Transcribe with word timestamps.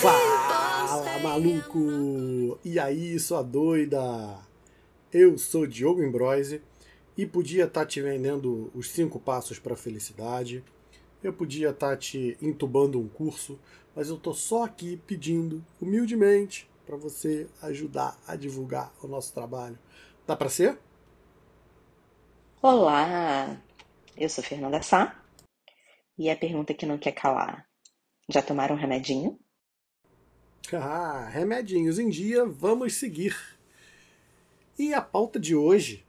Fala, 0.00 1.18
maluco! 1.18 2.56
E 2.64 2.78
aí, 2.78 3.18
sua 3.18 3.42
doida? 3.42 4.38
Eu 5.12 5.36
sou 5.38 5.66
Diogo 5.66 6.00
Embroise 6.00 6.62
e 7.16 7.26
podia 7.26 7.64
estar 7.64 7.80
tá 7.80 7.86
te 7.86 8.00
vendendo 8.00 8.70
os 8.72 8.90
cinco 8.90 9.18
passos 9.18 9.58
para 9.58 9.74
a 9.74 9.76
felicidade. 9.76 10.62
Eu 11.20 11.32
podia 11.32 11.70
estar 11.70 11.90
tá 11.90 11.96
te 11.96 12.38
entubando 12.40 13.00
um 13.00 13.08
curso, 13.08 13.58
mas 13.96 14.08
eu 14.08 14.16
tô 14.16 14.32
só 14.32 14.62
aqui 14.62 15.02
pedindo 15.04 15.64
humildemente 15.80 16.70
para 16.86 16.94
você 16.96 17.48
ajudar 17.60 18.16
a 18.24 18.36
divulgar 18.36 18.94
o 19.02 19.08
nosso 19.08 19.34
trabalho. 19.34 19.76
Dá 20.24 20.36
para 20.36 20.48
ser? 20.48 20.78
Olá, 22.60 23.56
eu 24.16 24.28
sou 24.28 24.42
Fernanda 24.42 24.82
Sá 24.82 25.24
e 26.18 26.28
a 26.28 26.34
pergunta 26.34 26.74
que 26.74 26.84
não 26.84 26.98
quer 26.98 27.12
calar: 27.12 27.64
já 28.28 28.42
tomaram 28.42 28.74
um 28.74 28.78
remedinho? 28.78 29.38
Ah, 30.72 31.28
remedinhos 31.30 32.00
em 32.00 32.08
dia, 32.08 32.44
vamos 32.44 32.94
seguir. 32.94 33.36
E 34.76 34.92
a 34.92 35.00
pauta 35.00 35.38
de 35.38 35.54
hoje 35.54 36.04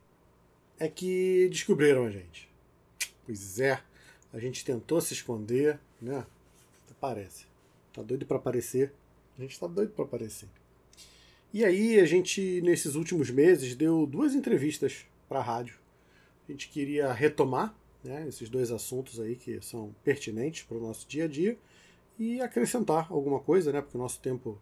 é 0.80 0.90
que 0.90 1.48
descobriram 1.52 2.08
a 2.08 2.10
gente. 2.10 2.50
Pois 3.28 3.60
é, 3.60 3.80
a 4.34 4.40
gente 4.40 4.66
tentou 4.66 5.00
se 5.02 5.14
esconder, 5.14 5.80
né? 6.02 6.26
Parece. 7.00 7.46
Tá 7.94 8.02
doido 8.02 8.26
para 8.26 8.38
aparecer. 8.38 8.92
A 9.38 9.42
gente 9.44 9.60
tá 9.60 9.68
doido 9.68 9.92
para 9.92 10.04
aparecer. 10.04 10.50
E 11.54 11.64
aí 11.64 12.00
a 12.00 12.06
gente, 12.08 12.60
nesses 12.62 12.96
últimos 12.96 13.30
meses, 13.30 13.76
deu 13.76 14.08
duas 14.08 14.34
entrevistas 14.34 15.06
para 15.28 15.42
rádio. 15.42 15.78
A 16.50 16.52
gente 16.52 16.68
queria 16.70 17.14
retomar 17.14 17.76
né, 18.04 18.28
esses 18.28 18.50
dois 18.50 18.72
assuntos 18.72 19.20
aí 19.20 19.36
que 19.36 19.62
são 19.62 19.94
pertinentes 20.04 20.64
para 20.64 20.78
o 20.78 20.82
nosso 20.82 21.08
dia 21.08 21.26
a 21.26 21.28
dia 21.28 21.56
e 22.18 22.42
acrescentar 22.42 23.06
alguma 23.12 23.40
coisa, 23.40 23.72
né? 23.72 23.82
Porque 23.82 23.96
o 23.96 24.02
nosso 24.02 24.20
tempo 24.20 24.60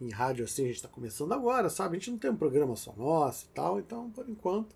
em 0.00 0.08
rádio 0.08 0.46
assim 0.46 0.62
a 0.62 0.66
gente 0.68 0.76
está 0.76 0.88
começando 0.88 1.32
agora, 1.32 1.68
sabe? 1.68 1.96
A 1.96 1.98
gente 1.98 2.10
não 2.10 2.18
tem 2.18 2.30
um 2.30 2.36
programa 2.36 2.74
só 2.74 2.94
nosso 2.96 3.44
e 3.44 3.48
tal, 3.54 3.78
então 3.78 4.10
por 4.12 4.26
enquanto 4.26 4.74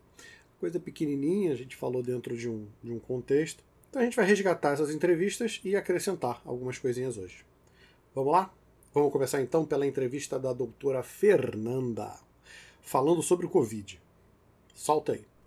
coisa 0.61 0.79
pequenininha, 0.79 1.51
a 1.53 1.57
gente 1.57 1.77
falou 1.77 2.03
dentro 2.03 2.37
de 2.37 2.47
um, 2.47 2.67
de 2.83 2.93
um 2.93 2.99
contexto. 2.99 3.65
Então 3.89 4.03
a 4.03 4.05
gente 4.05 4.17
vai 4.17 4.27
resgatar 4.27 4.73
essas 4.73 4.91
entrevistas 4.91 5.63
e 5.65 5.75
acrescentar 5.75 6.43
algumas 6.45 6.79
coisinhas 6.79 7.17
hoje. 7.17 7.43
Vamos 8.15 8.33
lá? 8.33 8.53
Vamos 8.93 9.11
começar 9.13 9.41
então 9.41 9.65
pela 9.65 9.87
entrevista 9.87 10.39
da 10.39 10.53
doutora 10.53 11.03
Fernanda, 11.03 12.21
falando 12.83 13.23
sobre 13.23 13.47
o 13.47 13.49
Covid. 13.49 13.99
Solta 14.75 15.13
aí. 15.13 15.38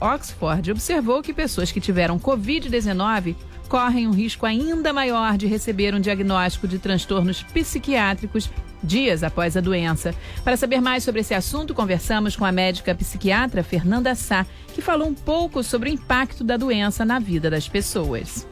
Oxford 0.00 0.70
observou 0.70 1.22
que 1.22 1.34
pessoas 1.34 1.70
que 1.70 1.80
tiveram 1.80 2.18
Covid-19 2.18 3.36
correm 3.68 4.08
um 4.08 4.12
risco 4.12 4.46
ainda 4.46 4.92
maior 4.92 5.36
de 5.36 5.46
receber 5.46 5.94
um 5.94 6.00
diagnóstico 6.00 6.66
de 6.66 6.78
transtornos 6.78 7.42
psiquiátricos 7.42 8.50
dias 8.82 9.22
após 9.22 9.56
a 9.56 9.60
doença. 9.60 10.14
Para 10.42 10.56
saber 10.56 10.80
mais 10.80 11.04
sobre 11.04 11.20
esse 11.20 11.34
assunto, 11.34 11.74
conversamos 11.74 12.34
com 12.34 12.44
a 12.44 12.50
médica 12.50 12.94
psiquiatra 12.94 13.62
Fernanda 13.62 14.14
Sá, 14.14 14.46
que 14.74 14.80
falou 14.80 15.06
um 15.06 15.14
pouco 15.14 15.62
sobre 15.62 15.90
o 15.90 15.92
impacto 15.92 16.42
da 16.42 16.56
doença 16.56 17.04
na 17.04 17.18
vida 17.18 17.50
das 17.50 17.68
pessoas. 17.68 18.46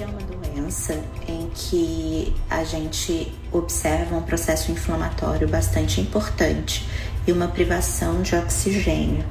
É 0.00 0.06
uma 0.06 0.20
doença 0.20 0.94
em 1.28 1.50
que 1.54 2.34
a 2.48 2.64
gente 2.64 3.32
observa 3.52 4.16
um 4.16 4.22
processo 4.22 4.72
inflamatório 4.72 5.48
bastante 5.48 6.00
importante 6.00 6.88
e 7.26 7.32
uma 7.32 7.48
privação 7.48 8.22
de 8.22 8.34
oxigênio. 8.34 9.24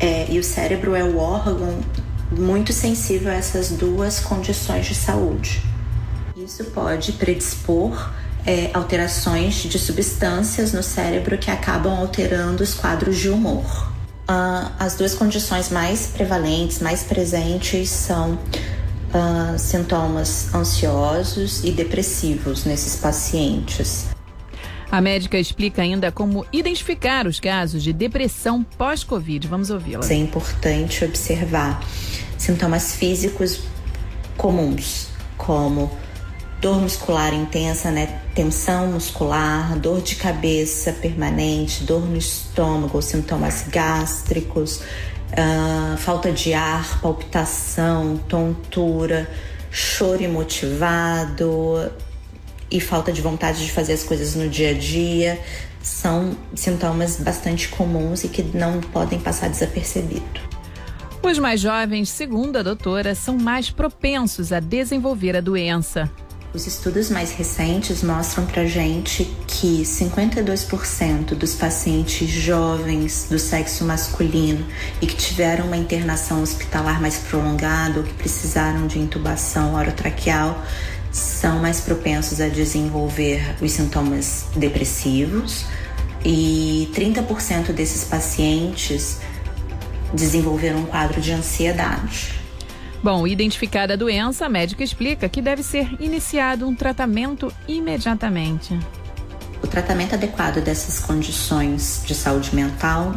É, 0.00 0.26
e 0.30 0.38
o 0.38 0.44
cérebro 0.44 0.94
é 0.94 1.04
o 1.04 1.18
órgão 1.18 1.78
muito 2.32 2.72
sensível 2.72 3.30
a 3.30 3.34
essas 3.34 3.70
duas 3.70 4.18
condições 4.18 4.86
de 4.86 4.94
saúde. 4.94 5.62
Isso 6.36 6.64
pode 6.64 7.12
predispor 7.12 8.10
é, 8.46 8.70
alterações 8.72 9.56
de 9.56 9.78
substâncias 9.78 10.72
no 10.72 10.82
cérebro 10.82 11.36
que 11.36 11.50
acabam 11.50 11.92
alterando 11.92 12.62
os 12.62 12.74
quadros 12.74 13.18
de 13.18 13.28
humor. 13.28 13.90
Uh, 14.30 14.70
as 14.78 14.94
duas 14.94 15.14
condições 15.14 15.70
mais 15.70 16.06
prevalentes, 16.06 16.78
mais 16.78 17.02
presentes, 17.02 17.90
são 17.90 18.34
uh, 18.34 19.58
sintomas 19.58 20.54
ansiosos 20.54 21.64
e 21.64 21.72
depressivos 21.72 22.64
nesses 22.64 22.94
pacientes. 22.94 24.09
A 24.90 25.00
médica 25.00 25.38
explica 25.38 25.82
ainda 25.82 26.10
como 26.10 26.44
identificar 26.52 27.26
os 27.26 27.38
casos 27.38 27.82
de 27.82 27.92
depressão 27.92 28.64
pós-Covid. 28.76 29.46
Vamos 29.46 29.70
ouvi-la. 29.70 30.04
É 30.10 30.14
importante 30.14 31.04
observar 31.04 31.80
sintomas 32.36 32.96
físicos 32.96 33.60
comuns, 34.36 35.08
como 35.36 35.90
dor 36.60 36.80
muscular 36.80 37.32
intensa, 37.32 37.90
né? 37.92 38.20
Tensão 38.34 38.88
muscular, 38.88 39.78
dor 39.78 40.02
de 40.02 40.16
cabeça 40.16 40.92
permanente, 40.92 41.84
dor 41.84 42.00
no 42.06 42.16
estômago, 42.16 43.00
sintomas 43.00 43.66
gástricos, 43.68 44.80
uh, 45.32 45.96
falta 45.98 46.32
de 46.32 46.52
ar, 46.52 47.00
palpitação, 47.00 48.16
tontura, 48.28 49.30
choro 49.70 50.22
imotivado, 50.22 51.92
e 52.70 52.80
falta 52.80 53.12
de 53.12 53.20
vontade 53.20 53.64
de 53.64 53.72
fazer 53.72 53.92
as 53.94 54.02
coisas 54.02 54.34
no 54.34 54.48
dia 54.48 54.70
a 54.70 54.74
dia 54.74 55.40
são 55.82 56.36
sintomas 56.54 57.16
bastante 57.16 57.68
comuns 57.68 58.24
e 58.24 58.28
que 58.28 58.42
não 58.42 58.80
podem 58.80 59.18
passar 59.18 59.48
desapercebido. 59.48 60.40
Os 61.22 61.38
mais 61.38 61.60
jovens, 61.60 62.08
segundo 62.08 62.56
a 62.56 62.62
doutora, 62.62 63.14
são 63.14 63.36
mais 63.36 63.70
propensos 63.70 64.52
a 64.52 64.60
desenvolver 64.60 65.36
a 65.36 65.40
doença. 65.40 66.10
Os 66.52 66.66
estudos 66.66 67.10
mais 67.10 67.30
recentes 67.30 68.02
mostram 68.02 68.44
pra 68.44 68.64
gente 68.64 69.24
que 69.46 69.82
52% 69.82 71.26
dos 71.36 71.54
pacientes 71.54 72.28
jovens 72.28 73.28
do 73.30 73.38
sexo 73.38 73.84
masculino 73.84 74.66
e 75.00 75.06
que 75.06 75.14
tiveram 75.14 75.66
uma 75.66 75.76
internação 75.76 76.42
hospitalar 76.42 77.00
mais 77.00 77.18
prolongada 77.18 78.00
ou 78.00 78.04
que 78.04 78.14
precisaram 78.14 78.88
de 78.88 78.98
intubação 78.98 79.74
orotraqueal 79.76 80.60
são 81.12 81.58
mais 81.58 81.80
propensos 81.80 82.40
a 82.40 82.48
desenvolver 82.48 83.56
os 83.60 83.72
sintomas 83.72 84.46
depressivos 84.54 85.64
e 86.24 86.90
30% 86.94 87.72
desses 87.72 88.04
pacientes 88.04 89.18
desenvolveram 90.12 90.80
um 90.80 90.86
quadro 90.86 91.20
de 91.20 91.32
ansiedade. 91.32 92.40
Bom, 93.02 93.26
identificada 93.26 93.94
a 93.94 93.96
doença, 93.96 94.44
a 94.44 94.48
médica 94.48 94.84
explica 94.84 95.28
que 95.28 95.40
deve 95.40 95.62
ser 95.62 95.88
iniciado 95.98 96.68
um 96.68 96.74
tratamento 96.74 97.52
imediatamente. 97.66 98.78
O 99.62 99.66
tratamento 99.66 100.14
adequado 100.14 100.60
dessas 100.60 100.98
condições 101.00 102.02
de 102.04 102.14
saúde 102.14 102.54
mental, 102.54 103.14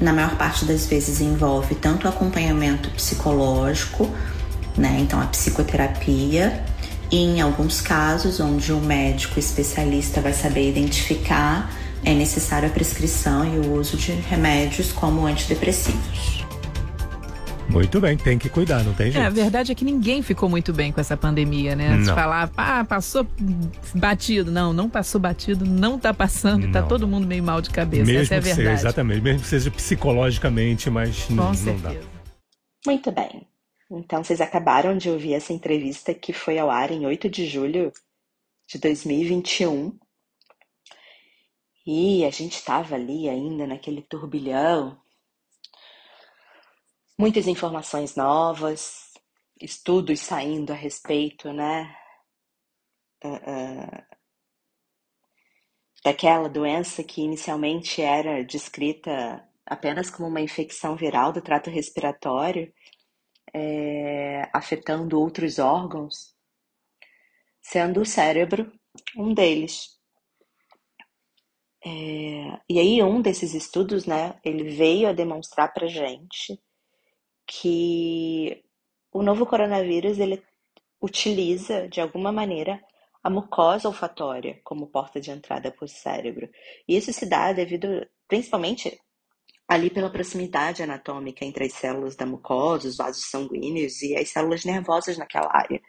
na 0.00 0.12
maior 0.12 0.36
parte 0.36 0.64
das 0.64 0.86
vezes, 0.86 1.20
envolve 1.20 1.76
tanto 1.76 2.06
o 2.06 2.08
acompanhamento 2.08 2.90
psicológico, 2.90 4.10
né, 4.76 4.98
então 5.00 5.20
a 5.20 5.26
psicoterapia, 5.26 6.64
em 7.10 7.40
alguns 7.40 7.80
casos, 7.80 8.40
onde 8.40 8.72
um 8.72 8.80
médico 8.80 9.38
especialista 9.38 10.20
vai 10.20 10.32
saber 10.32 10.68
identificar, 10.68 11.72
é 12.04 12.12
necessária 12.14 12.68
a 12.68 12.72
prescrição 12.72 13.44
e 13.44 13.58
o 13.58 13.74
uso 13.74 13.96
de 13.96 14.12
remédios 14.12 14.92
como 14.92 15.26
antidepressivos. 15.26 16.38
Muito 17.68 18.00
bem, 18.00 18.16
tem 18.16 18.38
que 18.38 18.48
cuidar, 18.48 18.82
não 18.82 18.94
tem 18.94 19.10
jeito. 19.10 19.22
É, 19.22 19.26
a 19.26 19.30
verdade 19.30 19.70
é 19.70 19.74
que 19.74 19.84
ninguém 19.84 20.22
ficou 20.22 20.48
muito 20.48 20.72
bem 20.72 20.90
com 20.90 21.00
essa 21.00 21.16
pandemia, 21.16 21.76
né? 21.76 21.96
Não. 21.96 22.04
Se 22.04 22.12
falar, 22.14 22.50
ah, 22.56 22.84
passou 22.84 23.26
batido. 23.94 24.50
Não, 24.50 24.72
não 24.72 24.88
passou 24.88 25.20
batido, 25.20 25.66
não 25.66 25.98
tá 25.98 26.14
passando, 26.14 26.62
tá 26.62 26.66
não. 26.66 26.72
tá 26.72 26.82
todo 26.82 27.06
mundo 27.06 27.26
meio 27.26 27.42
mal 27.42 27.60
de 27.60 27.68
cabeça. 27.68 28.04
Mesmo 28.04 28.22
essa 28.22 28.34
é 28.34 28.38
a 28.38 28.40
verdade. 28.40 28.62
Seja, 28.62 28.72
exatamente, 28.72 29.20
mesmo 29.20 29.40
que 29.40 29.46
seja 29.46 29.70
psicologicamente, 29.70 30.88
mas 30.88 31.24
com 31.24 31.34
não, 31.34 31.52
não 31.52 31.76
dá. 31.76 31.92
Muito 32.86 33.12
bem. 33.12 33.46
Então, 33.90 34.22
vocês 34.22 34.40
acabaram 34.40 34.98
de 34.98 35.08
ouvir 35.08 35.32
essa 35.32 35.52
entrevista 35.52 36.12
que 36.12 36.32
foi 36.32 36.58
ao 36.58 36.68
ar 36.68 36.90
em 36.90 37.06
8 37.06 37.28
de 37.30 37.46
julho 37.46 37.90
de 38.68 38.78
2021. 38.78 39.98
E 41.86 42.22
a 42.26 42.30
gente 42.30 42.56
estava 42.56 42.96
ali 42.96 43.30
ainda 43.30 43.66
naquele 43.66 44.02
turbilhão. 44.02 45.00
Muitas 47.18 47.46
informações 47.46 48.14
novas, 48.14 49.14
estudos 49.58 50.20
saindo 50.20 50.70
a 50.70 50.76
respeito, 50.76 51.50
né? 51.50 51.96
Uh, 53.24 54.18
daquela 56.04 56.48
doença 56.48 57.02
que 57.02 57.22
inicialmente 57.22 58.02
era 58.02 58.44
descrita 58.44 59.42
apenas 59.64 60.10
como 60.10 60.28
uma 60.28 60.42
infecção 60.42 60.94
viral 60.94 61.32
do 61.32 61.40
trato 61.40 61.70
respiratório 61.70 62.72
é, 63.54 64.48
afetando 64.52 65.20
outros 65.20 65.58
órgãos, 65.58 66.34
sendo 67.60 68.02
o 68.02 68.06
cérebro 68.06 68.72
um 69.16 69.32
deles. 69.34 69.98
É, 71.84 72.60
e 72.68 72.78
aí 72.78 73.02
um 73.02 73.22
desses 73.22 73.54
estudos, 73.54 74.06
né, 74.06 74.38
ele 74.44 74.64
veio 74.70 75.08
a 75.08 75.12
demonstrar 75.12 75.72
para 75.72 75.86
gente 75.86 76.60
que 77.46 78.62
o 79.12 79.22
novo 79.22 79.46
coronavírus 79.46 80.18
ele 80.18 80.42
utiliza 81.00 81.88
de 81.88 82.00
alguma 82.00 82.32
maneira 82.32 82.80
a 83.22 83.30
mucosa 83.30 83.88
olfatória 83.88 84.60
como 84.64 84.86
porta 84.88 85.20
de 85.20 85.30
entrada 85.30 85.70
para 85.70 85.84
o 85.84 85.88
cérebro. 85.88 86.48
E 86.86 86.96
isso 86.96 87.12
se 87.12 87.26
dá 87.26 87.52
devido, 87.52 88.06
principalmente, 88.26 88.98
ali 89.68 89.90
pela 89.90 90.10
proximidade 90.10 90.82
anatômica 90.82 91.44
entre 91.44 91.66
as 91.66 91.74
células 91.74 92.16
da 92.16 92.24
mucosa, 92.24 92.88
os 92.88 92.96
vasos 92.96 93.26
sanguíneos 93.26 94.00
e 94.02 94.16
as 94.16 94.30
células 94.30 94.64
nervosas 94.64 95.18
naquela 95.18 95.50
área. 95.52 95.80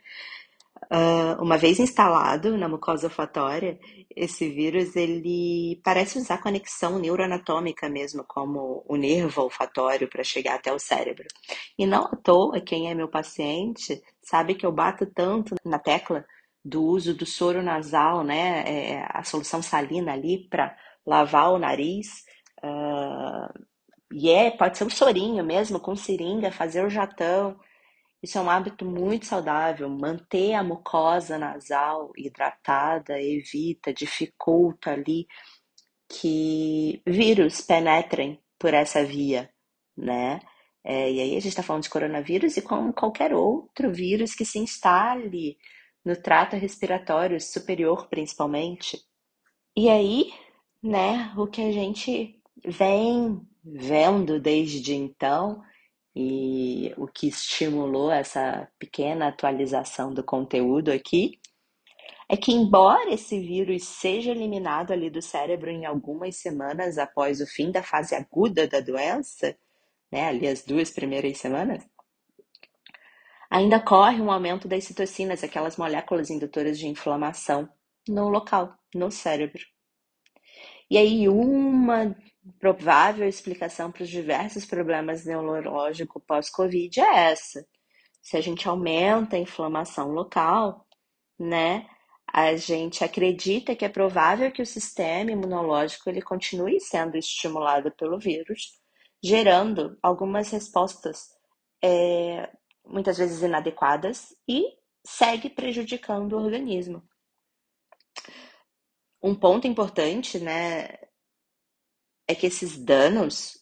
Uh, 0.92 1.42
uma 1.42 1.58
vez 1.58 1.80
instalado 1.80 2.58
na 2.58 2.68
mucosa 2.68 3.08
olfatória, 3.08 3.80
esse 4.16 4.50
vírus 4.50 4.96
ele 4.96 5.80
parece 5.84 6.18
usar 6.18 6.42
conexão 6.42 6.98
neuroanatômica 6.98 7.88
mesmo, 7.88 8.24
como 8.28 8.84
o 8.88 8.96
nervo 8.96 9.44
olfatório 9.44 10.10
para 10.10 10.24
chegar 10.24 10.56
até 10.56 10.74
o 10.74 10.80
cérebro. 10.80 11.28
E 11.78 11.86
não 11.86 12.06
à 12.06 12.16
toa, 12.16 12.60
quem 12.60 12.90
é 12.90 12.96
meu 12.96 13.08
paciente 13.08 14.02
sabe 14.22 14.56
que 14.56 14.66
eu 14.66 14.72
bato 14.72 15.06
tanto 15.06 15.56
na 15.64 15.78
tecla 15.80 16.26
do 16.66 16.84
uso 16.84 17.14
do 17.14 17.26
soro 17.26 17.62
nasal, 17.62 18.24
né, 18.24 18.64
é, 18.66 19.08
a 19.10 19.24
solução 19.24 19.62
salina 19.62 20.14
ali 20.14 20.48
para 20.50 20.76
lavar 21.06 21.52
o 21.52 21.60
nariz. 21.60 22.24
Uh, 22.64 23.69
e 24.12 24.30
é, 24.30 24.52
pode 24.52 24.78
ser 24.78 24.86
um 24.86 24.90
sorinho 24.90 25.44
mesmo, 25.44 25.80
com 25.80 25.96
seringa, 25.96 26.52
fazer 26.52 26.86
o 26.86 26.90
jatão. 26.90 27.60
Isso 28.24 28.38
é 28.38 28.42
um 28.42 28.50
hábito 28.50 28.86
muito 28.86 29.26
saudável. 29.26 29.90
Manter 29.90 30.54
a 30.56 30.64
mucosa 30.64 31.38
nasal 31.38 32.12
hidratada 32.18 33.22
evita, 33.22 33.94
dificulta 33.94 34.92
ali 34.92 35.28
que 36.10 37.02
vírus 37.06 37.62
penetrem 37.62 38.42
por 38.58 38.74
essa 38.74 39.04
via, 39.06 39.50
né? 39.96 40.40
É, 40.84 41.12
e 41.12 41.22
aí 41.22 41.32
a 41.32 41.40
gente 41.40 41.50
está 41.50 41.64
falando 41.64 41.84
de 41.84 41.90
coronavírus 41.90 42.58
e 42.58 42.62
como 42.62 42.94
qualquer 42.94 43.34
outro 43.34 43.92
vírus 43.94 44.34
que 44.34 44.46
se 44.46 44.60
instale 44.60 45.58
no 46.04 46.16
trato 46.16 46.56
respiratório 46.56 47.40
superior, 47.40 48.08
principalmente. 48.10 49.00
E 49.78 49.90
aí, 49.90 50.34
né, 50.82 51.34
o 51.38 51.48
que 51.48 51.62
a 51.62 51.72
gente 51.72 52.39
vem 52.66 53.42
vendo 53.64 54.40
desde 54.40 54.94
então 54.96 55.62
e 56.16 56.94
o 56.98 57.08
que 57.08 57.28
estimulou 57.28 58.12
essa 58.12 58.68
pequena 58.80 59.28
atualização 59.28 60.14
do 60.14 60.24
conteúdo 60.24 60.92
aqui 60.92 61.40
é 62.28 62.38
que, 62.38 62.52
embora 62.52 63.12
esse 63.12 63.40
vírus 63.40 63.84
seja 63.86 64.32
eliminado 64.32 64.92
ali 64.92 65.10
do 65.10 65.22
cérebro 65.22 65.70
em 65.70 65.86
algumas 65.86 66.36
semanas 66.36 66.98
após 66.98 67.42
o 67.42 67.48
fim 67.48 67.72
da 67.72 67.82
fase 67.82 68.14
aguda 68.14 68.68
da 68.68 68.80
doença, 68.80 69.58
né, 70.12 70.28
ali 70.28 70.48
as 70.48 70.64
duas 70.64 70.92
primeiras 70.92 71.38
semanas, 71.40 71.84
ainda 73.50 73.78
ocorre 73.78 74.22
um 74.22 74.32
aumento 74.32 74.68
das 74.68 74.84
citocinas, 74.84 75.44
aquelas 75.44 75.76
moléculas 75.76 76.30
indutoras 76.30 76.78
de 76.78 76.88
inflamação, 76.88 77.68
no 78.08 78.30
local, 78.30 78.76
no 78.94 79.12
cérebro. 79.12 79.64
E 80.90 80.98
aí, 80.98 81.28
uma 81.28 82.16
provável 82.60 83.28
explicação 83.28 83.92
para 83.92 84.04
os 84.04 84.10
diversos 84.10 84.66
problemas 84.66 85.26
neurológicos 85.26 86.24
pós-Covid 86.26 87.00
é 87.00 87.32
essa. 87.32 87.66
Se 88.22 88.38
a 88.38 88.42
gente 88.42 88.68
aumenta 88.68 89.36
a 89.36 89.40
inflamação 89.40 90.12
local, 90.12 90.86
né, 91.38 91.88
a 92.32 92.56
gente 92.56 93.04
acredita 93.04 93.76
que 93.76 93.86
é 93.86 93.90
provável 93.90 94.52
que 94.52 94.62
o 94.62 94.66
sistema 94.66 95.32
imunológico 95.32 96.10
ele 96.10 96.22
continue 96.22 96.80
sendo 96.80 97.18
estimulado 97.18 97.92
pelo 97.92 98.20
vírus, 98.20 98.80
gerando 99.24 99.98
algumas 100.02 100.50
respostas 100.52 101.30
é, 101.84 102.50
muitas 102.86 103.18
vezes 103.18 103.42
inadequadas 103.42 104.36
e 104.48 104.64
segue 105.06 105.50
prejudicando 105.50 106.34
o 106.34 106.44
organismo. 106.44 107.04
Um 109.22 109.36
ponto 109.36 109.68
importante, 109.68 110.40
né, 110.40 110.88
é 112.30 112.36
que 112.36 112.46
esses 112.46 112.78
danos, 112.78 113.58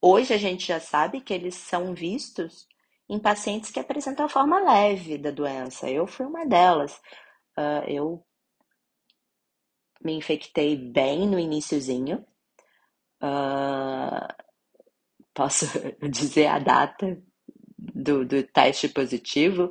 hoje 0.00 0.32
a 0.32 0.38
gente 0.38 0.66
já 0.66 0.80
sabe 0.80 1.20
que 1.20 1.34
eles 1.34 1.54
são 1.56 1.94
vistos 1.94 2.66
em 3.06 3.18
pacientes 3.18 3.70
que 3.70 3.78
apresentam 3.78 4.24
a 4.24 4.30
forma 4.30 4.58
leve 4.58 5.18
da 5.18 5.30
doença. 5.30 5.90
Eu 5.90 6.06
fui 6.06 6.24
uma 6.24 6.46
delas. 6.46 6.96
Uh, 7.58 7.84
eu 7.86 8.26
me 10.02 10.14
infectei 10.14 10.74
bem 10.74 11.28
no 11.28 11.38
iníciozinho. 11.38 12.24
Uh, 13.22 14.26
posso 15.34 15.66
dizer 16.10 16.46
a 16.46 16.58
data 16.58 17.22
do, 17.76 18.24
do 18.24 18.42
teste 18.42 18.88
positivo? 18.88 19.70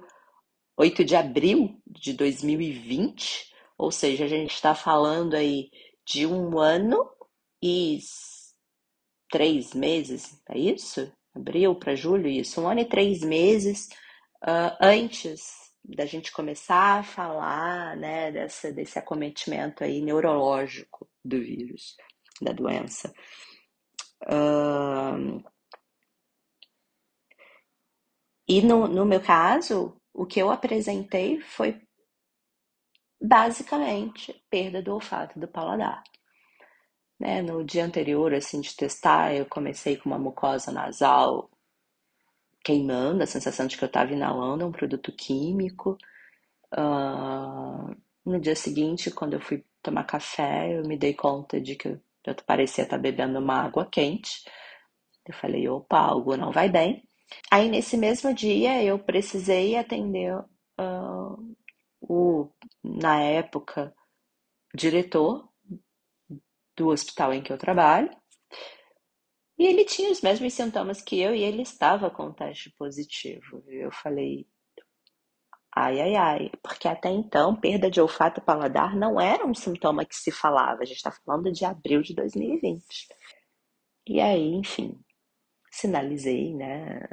8 0.77 1.03
de 1.03 1.15
abril 1.15 1.81
de 1.87 2.13
2020, 2.13 3.51
ou 3.79 3.91
seja, 3.91 4.25
a 4.25 4.27
gente 4.27 4.53
está 4.53 4.75
falando 4.75 5.33
aí 5.33 5.71
de 6.05 6.25
um 6.25 6.59
ano 6.59 7.09
e 7.61 7.99
três 9.29 9.73
meses, 9.73 10.41
é 10.49 10.57
isso? 10.57 11.11
Abril 11.35 11.75
para 11.75 11.95
julho, 11.95 12.27
isso, 12.27 12.61
um 12.61 12.67
ano 12.67 12.81
e 12.81 12.85
três 12.85 13.21
meses 13.21 13.87
uh, 14.43 14.77
antes 14.79 15.63
da 15.83 16.05
gente 16.05 16.31
começar 16.31 16.99
a 16.99 17.03
falar 17.03 17.97
né, 17.97 18.31
dessa, 18.31 18.71
desse 18.71 18.97
acometimento 18.97 19.83
aí 19.83 20.01
neurológico 20.01 21.09
do 21.23 21.39
vírus, 21.39 21.95
da 22.41 22.53
doença. 22.53 23.13
Uh, 24.23 25.43
e 28.47 28.61
no, 28.61 28.87
no 28.87 29.05
meu 29.05 29.21
caso, 29.21 29.99
o 30.13 30.25
que 30.25 30.39
eu 30.39 30.51
apresentei 30.51 31.41
foi 31.41 31.81
basicamente 33.23 34.35
perda 34.49 34.81
do 34.81 34.93
olfato 34.93 35.39
do 35.39 35.47
paladar. 35.47 36.03
Né? 37.17 37.41
No 37.41 37.63
dia 37.63 37.85
anterior, 37.85 38.33
assim, 38.33 38.59
de 38.59 38.75
testar, 38.75 39.33
eu 39.33 39.45
comecei 39.45 39.95
com 39.95 40.09
uma 40.09 40.19
mucosa 40.19 40.71
nasal 40.71 41.49
queimando, 42.63 43.23
a 43.23 43.27
sensação 43.27 43.67
de 43.67 43.77
que 43.77 43.83
eu 43.83 43.87
estava 43.87 44.13
inalando 44.13 44.65
um 44.65 44.71
produto 44.71 45.11
químico. 45.11 45.97
Uh, 46.73 47.95
no 48.25 48.39
dia 48.39 48.55
seguinte, 48.55 49.11
quando 49.11 49.33
eu 49.33 49.41
fui 49.41 49.65
tomar 49.81 50.05
café, 50.05 50.77
eu 50.77 50.83
me 50.83 50.97
dei 50.97 51.13
conta 51.13 51.59
de 51.59 51.75
que 51.75 51.89
eu, 51.89 52.01
eu 52.25 52.35
parecia 52.45 52.85
estar 52.85 52.97
bebendo 52.97 53.39
uma 53.39 53.61
água 53.63 53.85
quente. 53.85 54.43
Eu 55.25 55.33
falei, 55.33 55.67
opa, 55.67 55.99
algo 55.99 56.35
não 56.37 56.51
vai 56.51 56.69
bem. 56.69 57.03
Aí, 57.51 57.69
nesse 57.69 57.97
mesmo 57.97 58.33
dia, 58.33 58.83
eu 58.83 58.99
precisei 58.99 59.75
atender 59.77 60.33
o, 62.03 62.49
na 62.83 63.21
época, 63.21 63.93
diretor 64.75 65.49
do 66.75 66.89
hospital 66.89 67.33
em 67.33 67.41
que 67.41 67.51
eu 67.51 67.57
trabalho. 67.57 68.09
E 69.57 69.65
ele 69.65 69.85
tinha 69.85 70.11
os 70.11 70.21
mesmos 70.21 70.53
sintomas 70.53 71.01
que 71.01 71.19
eu 71.19 71.33
e 71.33 71.43
ele 71.43 71.61
estava 71.61 72.09
com 72.09 72.33
teste 72.33 72.71
positivo. 72.71 73.63
Eu 73.67 73.91
falei, 73.91 74.47
ai, 75.75 76.01
ai, 76.01 76.15
ai, 76.15 76.51
porque 76.61 76.87
até 76.87 77.09
então 77.09 77.55
perda 77.55 77.89
de 77.89 78.01
olfato 78.01 78.41
e 78.41 78.43
paladar 78.43 78.95
não 78.95 79.21
era 79.21 79.45
um 79.45 79.53
sintoma 79.53 80.05
que 80.05 80.15
se 80.15 80.31
falava. 80.31 80.81
A 80.81 80.85
gente 80.85 80.97
está 80.97 81.11
falando 81.11 81.51
de 81.51 81.63
abril 81.63 82.01
de 82.01 82.15
2020. 82.15 82.83
E 84.07 84.19
aí, 84.19 84.53
enfim, 84.55 84.99
sinalizei, 85.71 86.53
né, 86.53 87.07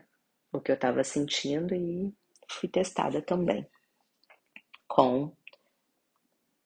o 0.53 0.61
que 0.61 0.73
eu 0.73 0.75
estava 0.75 1.05
sentindo 1.05 1.75
e 1.75 2.13
fui 2.49 2.69
testada 2.69 3.23
também 3.23 3.67
com 4.91 5.33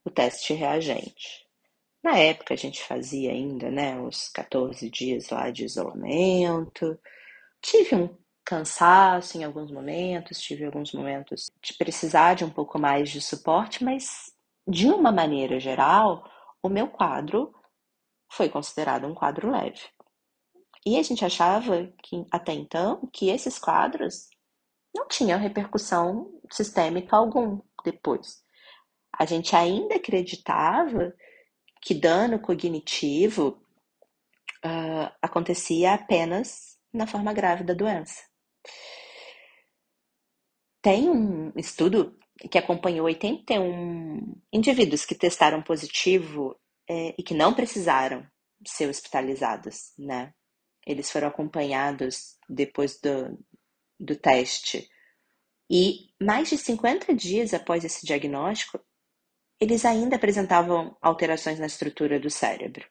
o 0.03 0.11
teste 0.11 0.55
reagente. 0.55 1.47
Na 2.03 2.19
época 2.19 2.55
a 2.55 2.57
gente 2.57 2.83
fazia 2.83 3.31
ainda, 3.31 3.71
né, 3.71 4.01
os 4.01 4.29
14 4.31 4.89
dias 4.91 5.29
lá 5.29 5.51
de 5.51 5.65
isolamento. 5.65 6.99
Tive 7.61 7.95
um 7.95 8.17
cansaço 8.43 9.37
em 9.37 9.45
alguns 9.45 9.71
momentos, 9.71 10.41
tive 10.41 10.65
alguns 10.65 10.93
momentos 10.93 11.51
de 11.63 11.75
precisar 11.75 12.35
de 12.35 12.45
um 12.45 12.51
pouco 12.51 12.79
mais 12.79 13.11
de 13.11 13.21
suporte, 13.21 13.85
mas 13.85 14.33
de 14.67 14.89
uma 14.89 15.13
maneira 15.13 15.61
geral, 15.61 16.25
o 16.63 16.69
meu 16.69 16.89
quadro 16.89 17.55
foi 18.33 18.49
considerado 18.49 19.07
um 19.07 19.15
quadro 19.15 19.51
leve. 19.51 19.83
E 20.87 20.99
a 20.99 21.03
gente 21.03 21.25
achava 21.25 21.87
que 22.03 22.25
até 22.31 22.53
então 22.53 23.07
que 23.13 23.29
esses 23.29 23.59
quadros 23.59 24.29
não 24.95 25.07
tinham 25.09 25.39
repercussão 25.39 26.41
sistêmica 26.51 27.17
algum 27.17 27.61
depois. 27.85 28.43
A 29.17 29.25
gente 29.25 29.55
ainda 29.55 29.97
acreditava 29.97 31.15
que 31.81 31.95
dano 31.95 32.41
cognitivo 32.41 33.63
uh, 34.65 35.13
acontecia 35.21 35.95
apenas 35.95 36.79
na 36.93 37.07
forma 37.07 37.33
grave 37.33 37.63
da 37.63 37.75
doença. 37.75 38.23
Tem 40.81 41.09
um 41.09 41.53
estudo 41.57 42.19
que 42.51 42.59
acompanhou 42.59 43.07
81 43.07 44.35
indivíduos 44.53 45.05
que 45.05 45.15
testaram 45.15 45.63
positivo 45.63 46.59
é, 46.89 47.15
e 47.19 47.23
que 47.23 47.35
não 47.35 47.55
precisaram 47.55 48.27
ser 48.67 48.89
hospitalizados, 48.89 49.93
né? 49.99 50.33
Eles 50.87 51.11
foram 51.11 51.29
acompanhados 51.29 52.37
depois 52.49 53.01
do, 53.01 53.39
do 53.99 54.17
teste. 54.17 54.89
E 55.71 56.11
mais 56.23 56.49
de 56.49 56.59
50 56.59 57.15
dias 57.15 57.55
após 57.55 57.85
esse 57.85 58.07
diagnóstico, 58.07 58.79
eles 59.61 59.85
ainda 59.85 60.17
apresentavam 60.17 60.97
alterações 61.01 61.59
na 61.59 61.67
estrutura 61.67 62.21
do 62.21 62.29
cérebro, 62.29 62.87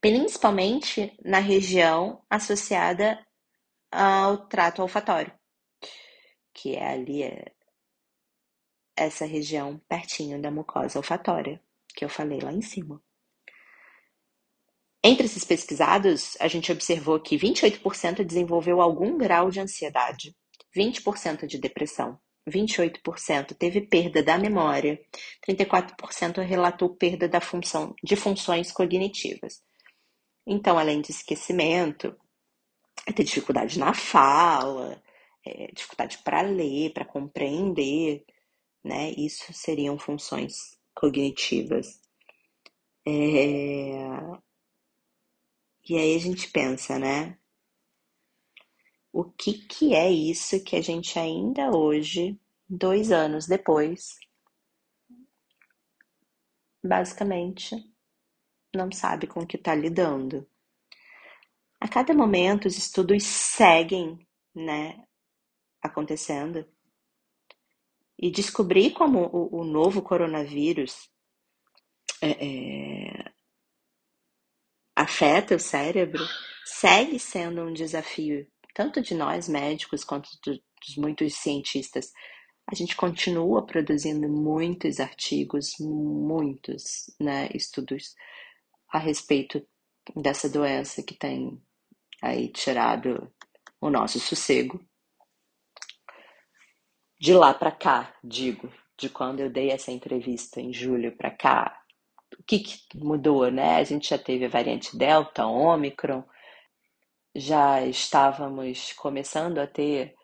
principalmente 0.00 1.16
na 1.22 1.38
região 1.40 2.24
associada 2.30 3.24
ao 3.90 4.48
trato 4.48 4.82
olfatório, 4.82 5.32
que 6.54 6.74
é 6.76 6.92
ali 6.92 7.22
é 7.22 7.52
essa 8.96 9.24
região 9.24 9.78
pertinho 9.88 10.40
da 10.40 10.50
mucosa 10.50 10.98
olfatória, 10.98 11.62
que 11.94 12.04
eu 12.04 12.08
falei 12.08 12.40
lá 12.40 12.52
em 12.52 12.62
cima. 12.62 13.00
Entre 15.04 15.26
esses 15.26 15.44
pesquisados, 15.44 16.36
a 16.40 16.48
gente 16.48 16.72
observou 16.72 17.20
que 17.20 17.36
28% 17.36 18.24
desenvolveu 18.24 18.80
algum 18.80 19.16
grau 19.16 19.50
de 19.50 19.60
ansiedade, 19.60 20.36
20% 20.76 21.46
de 21.46 21.58
depressão, 21.58 22.18
28% 22.48 23.54
teve 23.54 23.82
perda 23.82 24.22
da 24.22 24.38
memória, 24.38 25.00
34% 25.46 26.42
relatou 26.42 26.94
perda 26.96 27.28
da 27.28 27.40
função, 27.40 27.94
de 28.02 28.16
funções 28.16 28.72
cognitivas. 28.72 29.62
Então, 30.46 30.78
além 30.78 31.00
de 31.00 31.10
esquecimento, 31.10 32.16
ter 33.14 33.24
dificuldade 33.24 33.78
na 33.78 33.92
fala, 33.92 35.02
é, 35.44 35.70
dificuldade 35.72 36.18
para 36.18 36.40
ler, 36.42 36.92
para 36.92 37.04
compreender, 37.04 38.24
né? 38.82 39.10
Isso 39.10 39.52
seriam 39.52 39.98
funções 39.98 40.78
cognitivas. 40.94 42.00
É... 43.06 44.08
E 45.88 45.96
aí 45.96 46.16
a 46.16 46.18
gente 46.18 46.50
pensa, 46.50 46.98
né? 46.98 47.38
O 49.12 49.24
que, 49.24 49.54
que 49.66 49.94
é 49.94 50.10
isso 50.10 50.62
que 50.62 50.76
a 50.76 50.82
gente 50.82 51.18
ainda 51.18 51.70
hoje, 51.70 52.38
dois 52.68 53.10
anos 53.10 53.46
depois, 53.46 54.18
basicamente 56.82 57.76
não 58.74 58.92
sabe 58.92 59.26
com 59.26 59.40
o 59.40 59.46
que 59.46 59.56
está 59.56 59.74
lidando. 59.74 60.48
A 61.80 61.88
cada 61.88 62.12
momento 62.12 62.66
os 62.66 62.76
estudos 62.76 63.24
seguem, 63.24 64.26
né, 64.54 65.04
acontecendo. 65.82 66.66
E 68.18 68.30
descobrir 68.30 68.92
como 68.92 69.26
o, 69.26 69.60
o 69.60 69.64
novo 69.64 70.02
coronavírus 70.02 71.08
é, 72.20 72.30
é, 72.30 73.32
afeta 74.96 75.54
o 75.54 75.60
cérebro 75.60 76.24
segue 76.64 77.18
sendo 77.18 77.62
um 77.62 77.72
desafio, 77.72 78.46
tanto 78.78 79.02
de 79.02 79.12
nós 79.12 79.48
médicos 79.48 80.04
quanto 80.04 80.30
do, 80.40 80.52
dos 80.52 80.96
muitos 80.96 81.34
cientistas. 81.34 82.12
A 82.64 82.76
gente 82.76 82.94
continua 82.94 83.66
produzindo 83.66 84.28
muitos 84.28 85.00
artigos, 85.00 85.74
muitos 85.80 87.12
né, 87.18 87.48
estudos 87.52 88.14
a 88.88 89.00
respeito 89.00 89.66
dessa 90.14 90.48
doença 90.48 91.02
que 91.02 91.12
tem 91.12 91.60
aí 92.22 92.52
tirado 92.52 93.28
o 93.80 93.90
nosso 93.90 94.20
sossego. 94.20 94.80
De 97.18 97.32
lá 97.34 97.52
para 97.52 97.72
cá, 97.72 98.14
digo, 98.22 98.72
de 98.96 99.08
quando 99.08 99.40
eu 99.40 99.50
dei 99.50 99.72
essa 99.72 99.90
entrevista 99.90 100.60
em 100.60 100.72
julho 100.72 101.16
para 101.16 101.32
cá, 101.32 101.82
o 102.38 102.44
que, 102.44 102.60
que, 102.60 102.96
mudou, 102.96 103.50
né? 103.50 103.74
A 103.74 103.82
gente 103.82 104.10
já 104.10 104.18
teve 104.18 104.44
a 104.44 104.48
variante 104.48 104.96
Delta, 104.96 105.46
Ômicron, 105.46 106.22
já 107.34 107.84
estávamos 107.84 108.92
começando 108.94 109.58
a 109.58 109.66
ter 109.66 110.14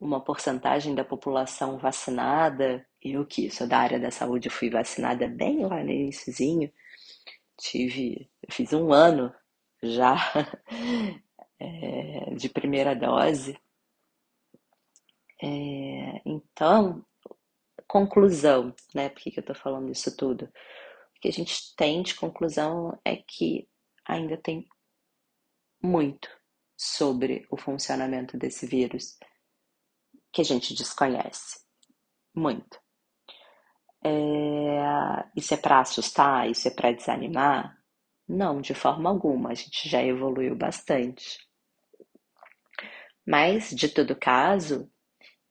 uma 0.00 0.22
porcentagem 0.22 0.94
da 0.94 1.04
população 1.04 1.78
vacinada. 1.78 2.86
Eu 3.02 3.26
que 3.26 3.50
sou 3.50 3.66
da 3.68 3.78
área 3.78 4.00
da 4.00 4.10
saúde, 4.10 4.48
fui 4.48 4.70
vacinada 4.70 5.28
bem 5.28 5.64
lá 5.66 5.82
no 5.84 5.90
iníciozinho. 5.90 6.72
Tive, 7.58 8.30
fiz 8.50 8.72
um 8.72 8.92
ano 8.92 9.32
já 9.82 10.16
é, 11.58 12.34
de 12.34 12.48
primeira 12.48 12.94
dose. 12.94 13.58
É, 15.42 16.20
então, 16.24 17.04
conclusão, 17.86 18.74
né? 18.94 19.08
Por 19.08 19.20
que, 19.20 19.30
que 19.30 19.40
eu 19.40 19.44
tô 19.44 19.54
falando 19.54 19.90
isso 19.90 20.16
tudo? 20.16 20.44
O 21.16 21.20
que 21.20 21.28
a 21.28 21.32
gente 21.32 21.74
tem 21.76 22.02
de 22.02 22.14
conclusão 22.14 22.98
é 23.04 23.16
que 23.16 23.68
ainda 24.06 24.36
tem 24.36 24.66
muito 25.82 26.28
sobre 26.76 27.46
o 27.50 27.56
funcionamento 27.56 28.36
desse 28.38 28.66
vírus 28.66 29.18
que 30.32 30.40
a 30.40 30.44
gente 30.44 30.74
desconhece. 30.74 31.60
Muito. 32.34 32.78
É... 34.04 34.10
Isso 35.36 35.54
é 35.54 35.56
para 35.56 35.80
assustar? 35.80 36.48
Isso 36.48 36.68
é 36.68 36.70
para 36.70 36.92
desanimar? 36.92 37.76
Não, 38.28 38.60
de 38.60 38.74
forma 38.74 39.10
alguma. 39.10 39.50
A 39.50 39.54
gente 39.54 39.88
já 39.88 40.02
evoluiu 40.02 40.54
bastante. 40.56 41.38
Mas, 43.26 43.70
de 43.70 43.88
todo 43.88 44.16
caso, 44.16 44.90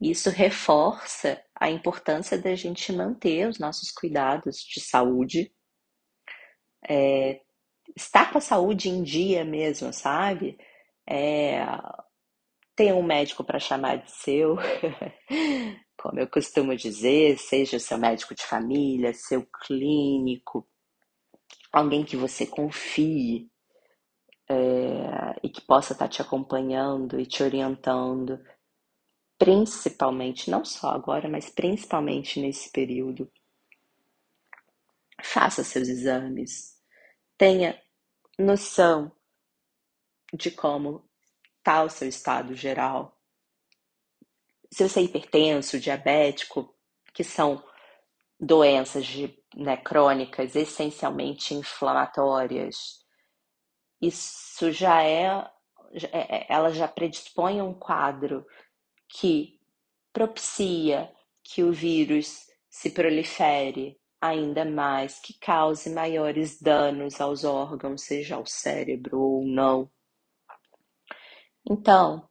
isso 0.01 0.29
reforça 0.29 1.43
a 1.55 1.69
importância 1.69 2.37
da 2.37 2.55
gente 2.55 2.91
manter 2.93 3.47
os 3.47 3.59
nossos 3.59 3.91
cuidados 3.91 4.57
de 4.57 4.79
saúde, 4.79 5.53
é, 6.87 7.41
estar 7.99 8.31
com 8.31 8.37
a 8.37 8.41
saúde 8.41 8.89
em 8.89 9.03
dia 9.03 9.43
mesmo, 9.45 9.91
sabe? 9.93 10.57
É, 11.07 11.65
ter 12.75 12.93
um 12.93 13.03
médico 13.03 13.43
para 13.43 13.59
chamar 13.59 13.97
de 13.97 14.11
seu, 14.11 14.55
como 15.97 16.19
eu 16.19 16.27
costumo 16.27 16.75
dizer, 16.75 17.37
seja 17.37 17.79
seu 17.79 17.97
médico 17.97 18.33
de 18.35 18.43
família, 18.43 19.13
seu 19.13 19.45
clínico, 19.65 20.67
alguém 21.71 22.03
que 22.03 22.15
você 22.15 22.45
confie 22.45 23.49
é, 24.49 25.35
e 25.43 25.49
que 25.49 25.61
possa 25.61 25.93
estar 25.93 26.05
tá 26.05 26.09
te 26.09 26.21
acompanhando 26.21 27.19
e 27.19 27.25
te 27.25 27.43
orientando 27.43 28.39
principalmente, 29.39 30.51
não 30.51 30.65
só 30.65 30.89
agora, 30.89 31.29
mas 31.29 31.49
principalmente 31.49 32.41
nesse 32.41 32.69
período. 32.69 33.31
Faça 35.23 35.63
seus 35.63 35.87
exames, 35.87 36.75
tenha 37.37 37.81
noção 38.39 39.11
de 40.33 40.49
como 40.49 41.03
está 41.57 41.83
o 41.83 41.89
seu 41.89 42.07
estado 42.07 42.55
geral. 42.55 43.21
Se 44.71 44.87
você 44.87 45.01
é 45.01 45.03
hipertenso, 45.03 45.79
diabético, 45.79 46.73
que 47.13 47.23
são 47.23 47.61
doenças 48.39 49.05
de, 49.05 49.37
né, 49.53 49.75
crônicas 49.75 50.55
essencialmente 50.55 51.53
inflamatórias, 51.53 53.05
isso 54.01 54.71
já 54.71 55.03
é, 55.03 55.25
é, 56.13 56.37
é 56.37 56.45
ela 56.47 56.71
já 56.71 56.87
predispõe 56.87 57.59
a 57.59 57.65
um 57.65 57.73
quadro 57.73 58.45
que 59.09 59.59
propicia 60.13 61.13
que 61.43 61.61
o 61.61 61.73
vírus 61.73 62.47
se 62.69 62.91
prolifere 62.91 63.98
ainda 64.21 64.65
mais, 64.65 65.19
que 65.19 65.37
cause 65.39 65.89
maiores 65.89 66.61
danos 66.61 67.19
aos 67.21 67.43
órgãos, 67.43 68.03
seja 68.03 68.35
ao 68.35 68.45
cérebro 68.45 69.19
ou 69.19 69.45
não. 69.45 69.89
Então, 71.69 72.27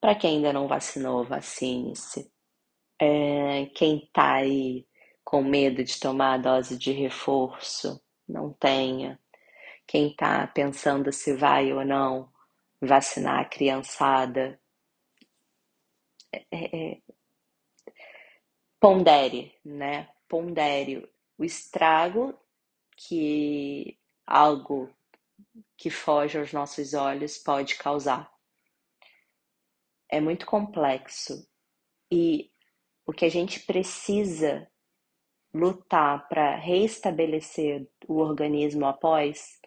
para 0.00 0.14
quem 0.14 0.36
ainda 0.36 0.52
não 0.52 0.68
vacinou, 0.68 1.24
vacine-se. 1.24 2.30
É, 3.00 3.66
quem 3.74 4.04
está 4.04 4.34
aí 4.34 4.86
com 5.24 5.42
medo 5.42 5.82
de 5.84 5.98
tomar 5.98 6.34
a 6.34 6.38
dose 6.38 6.76
de 6.76 6.92
reforço, 6.92 8.02
não 8.28 8.52
tenha. 8.52 9.18
Quem 9.86 10.10
está 10.10 10.46
pensando 10.46 11.12
se 11.12 11.34
vai 11.36 11.72
ou 11.72 11.84
não 11.84 12.30
vacinar 12.80 13.40
a 13.40 13.44
criançada, 13.44 14.58
é, 16.32 16.44
é, 16.50 16.92
é, 16.92 17.02
pondere, 18.80 19.54
né? 19.64 20.08
Pondere 20.30 21.12
o 21.36 21.44
estrago 21.44 22.38
que 22.96 23.98
algo 24.24 24.88
que 25.76 25.90
foge 25.90 26.38
aos 26.38 26.52
nossos 26.52 26.94
olhos 26.94 27.36
pode 27.36 27.74
causar. 27.74 28.32
É 30.08 30.20
muito 30.20 30.46
complexo 30.46 31.44
e 32.12 32.52
o 33.04 33.12
que 33.12 33.24
a 33.24 33.28
gente 33.28 33.58
precisa 33.60 34.70
lutar 35.52 36.28
para 36.28 36.54
restabelecer 36.54 37.90
o 38.06 38.18
organismo 38.18 38.86
após 38.86 39.60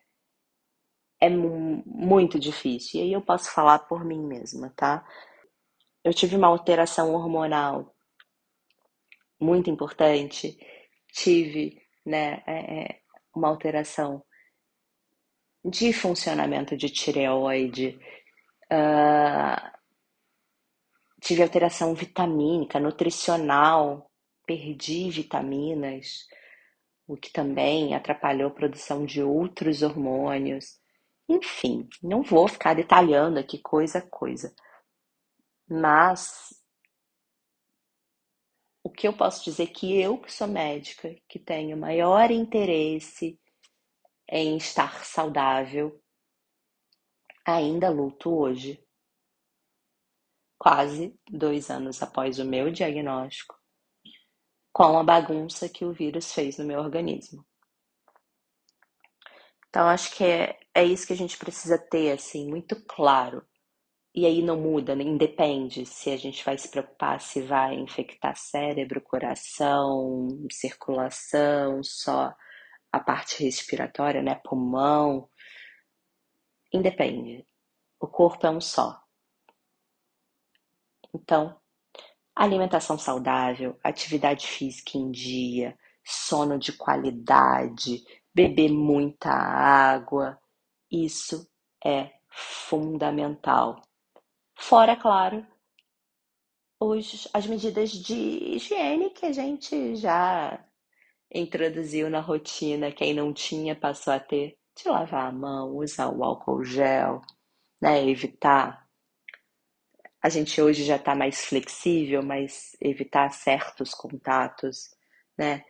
é 1.19 1.29
muito 1.29 2.39
difícil. 2.39 3.01
E 3.01 3.03
aí 3.03 3.11
eu 3.11 3.21
posso 3.21 3.51
falar 3.51 3.79
por 3.79 4.05
mim 4.05 4.25
mesma, 4.25 4.69
tá? 4.77 5.05
eu 6.03 6.13
tive 6.13 6.35
uma 6.35 6.47
alteração 6.47 7.13
hormonal 7.13 7.92
muito 9.43 9.69
importante, 9.69 10.57
tive 11.13 11.83
né? 12.05 12.43
É, 12.45 12.81
é 12.81 12.99
uma 13.35 13.47
alteração 13.47 14.23
de 15.63 15.93
funcionamento 15.93 16.75
de 16.75 16.89
tireoide, 16.89 17.97
uh, 18.71 19.71
tive 21.21 21.41
alteração 21.41 21.95
vitamínica, 21.95 22.79
nutricional, 22.79 24.11
perdi 24.45 25.09
vitaminas, 25.09 26.27
o 27.07 27.15
que 27.15 27.31
também 27.31 27.95
atrapalhou 27.95 28.49
a 28.49 28.53
produção 28.53 29.05
de 29.05 29.23
outros 29.23 29.81
hormônios. 29.81 30.79
Enfim, 31.29 31.87
não 32.01 32.21
vou 32.21 32.47
ficar 32.49 32.73
detalhando 32.73 33.39
aqui 33.39 33.57
coisa 33.57 33.99
a 33.99 34.01
coisa. 34.01 34.53
Mas 35.69 36.49
o 38.83 38.89
que 38.89 39.07
eu 39.07 39.15
posso 39.15 39.43
dizer 39.45 39.67
que 39.67 39.99
eu, 39.99 40.17
que 40.17 40.31
sou 40.31 40.47
médica, 40.47 41.15
que 41.27 41.39
tenho 41.39 41.77
maior 41.77 42.29
interesse 42.29 43.39
em 44.29 44.57
estar 44.57 45.05
saudável, 45.05 46.01
ainda 47.45 47.89
luto 47.89 48.33
hoje, 48.33 48.83
quase 50.57 51.17
dois 51.29 51.69
anos 51.69 52.01
após 52.03 52.39
o 52.39 52.45
meu 52.45 52.71
diagnóstico, 52.71 53.57
com 54.73 54.97
a 54.97 55.03
bagunça 55.03 55.69
que 55.69 55.85
o 55.85 55.93
vírus 55.93 56.33
fez 56.33 56.57
no 56.57 56.65
meu 56.65 56.79
organismo. 56.79 57.45
Então, 59.69 59.87
acho 59.87 60.15
que 60.15 60.23
é, 60.23 60.59
é 60.73 60.83
isso 60.83 61.07
que 61.07 61.13
a 61.13 61.17
gente 61.17 61.37
precisa 61.37 61.77
ter, 61.77 62.11
assim, 62.11 62.47
muito 62.47 62.75
claro. 62.85 63.45
E 64.15 64.27
aí 64.27 64.43
não 64.43 64.59
muda, 64.59 64.95
nem 64.95 65.17
depende 65.17 65.85
se 65.87 66.11
a 66.11 66.17
gente 66.17 66.45
vai 66.45 66.55
se 66.57 66.69
preocupar 66.69 67.19
se 67.19 67.41
vai 67.41 67.73
infectar 67.73 68.35
cérebro, 68.37 69.01
coração, 69.01 70.27
circulação, 70.51 71.81
só 71.83 72.31
a 72.91 72.99
parte 72.99 73.43
respiratória, 73.43 74.21
né, 74.21 74.35
pulmão. 74.35 75.27
Independe. 76.71 77.43
O 77.99 78.07
corpo 78.07 78.45
é 78.45 78.51
um 78.51 78.61
só. 78.61 79.01
Então, 81.11 81.59
alimentação 82.35 82.99
saudável, 82.99 83.79
atividade 83.83 84.45
física 84.45 84.97
em 84.97 85.09
dia, 85.09 85.77
sono 86.03 86.59
de 86.59 86.73
qualidade, 86.73 88.03
beber 88.33 88.71
muita 88.71 89.29
água, 89.31 90.39
isso 90.91 91.49
é 91.83 92.11
fundamental. 92.29 93.81
Fora, 94.65 94.95
claro, 94.95 95.45
os, 96.79 97.27
as 97.33 97.45
medidas 97.45 97.91
de 97.91 98.15
higiene 98.15 99.09
que 99.09 99.25
a 99.25 99.31
gente 99.33 99.97
já 99.97 100.57
introduziu 101.29 102.09
na 102.09 102.21
rotina, 102.21 102.89
quem 102.89 103.13
não 103.13 103.33
tinha 103.33 103.75
passou 103.75 104.13
a 104.13 104.21
ter, 104.21 104.57
de 104.73 104.87
lavar 104.87 105.27
a 105.27 105.31
mão, 105.33 105.75
usar 105.75 106.07
o 106.07 106.23
álcool 106.23 106.63
gel, 106.63 107.21
né, 107.81 108.07
evitar. 108.07 108.87
A 110.21 110.29
gente 110.29 110.61
hoje 110.61 110.85
já 110.85 110.95
está 110.95 111.13
mais 111.13 111.43
flexível, 111.43 112.23
mas 112.23 112.71
evitar 112.79 113.29
certos 113.31 113.93
contatos, 113.93 114.95
né, 115.37 115.65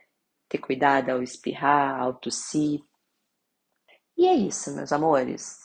ter 0.48 0.58
cuidado 0.58 1.10
ao 1.10 1.20
espirrar, 1.20 2.00
ao 2.00 2.14
tossir. 2.14 2.80
E 4.16 4.24
é 4.24 4.34
isso, 4.34 4.72
meus 4.72 4.92
amores. 4.92 5.58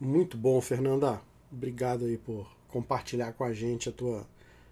Muito 0.00 0.36
bom, 0.36 0.60
Fernanda. 0.60 1.27
Obrigado 1.50 2.04
aí 2.04 2.18
por 2.18 2.50
compartilhar 2.68 3.32
com 3.32 3.44
a 3.44 3.52
gente 3.52 3.88
a 3.88 3.92
tua 3.92 4.26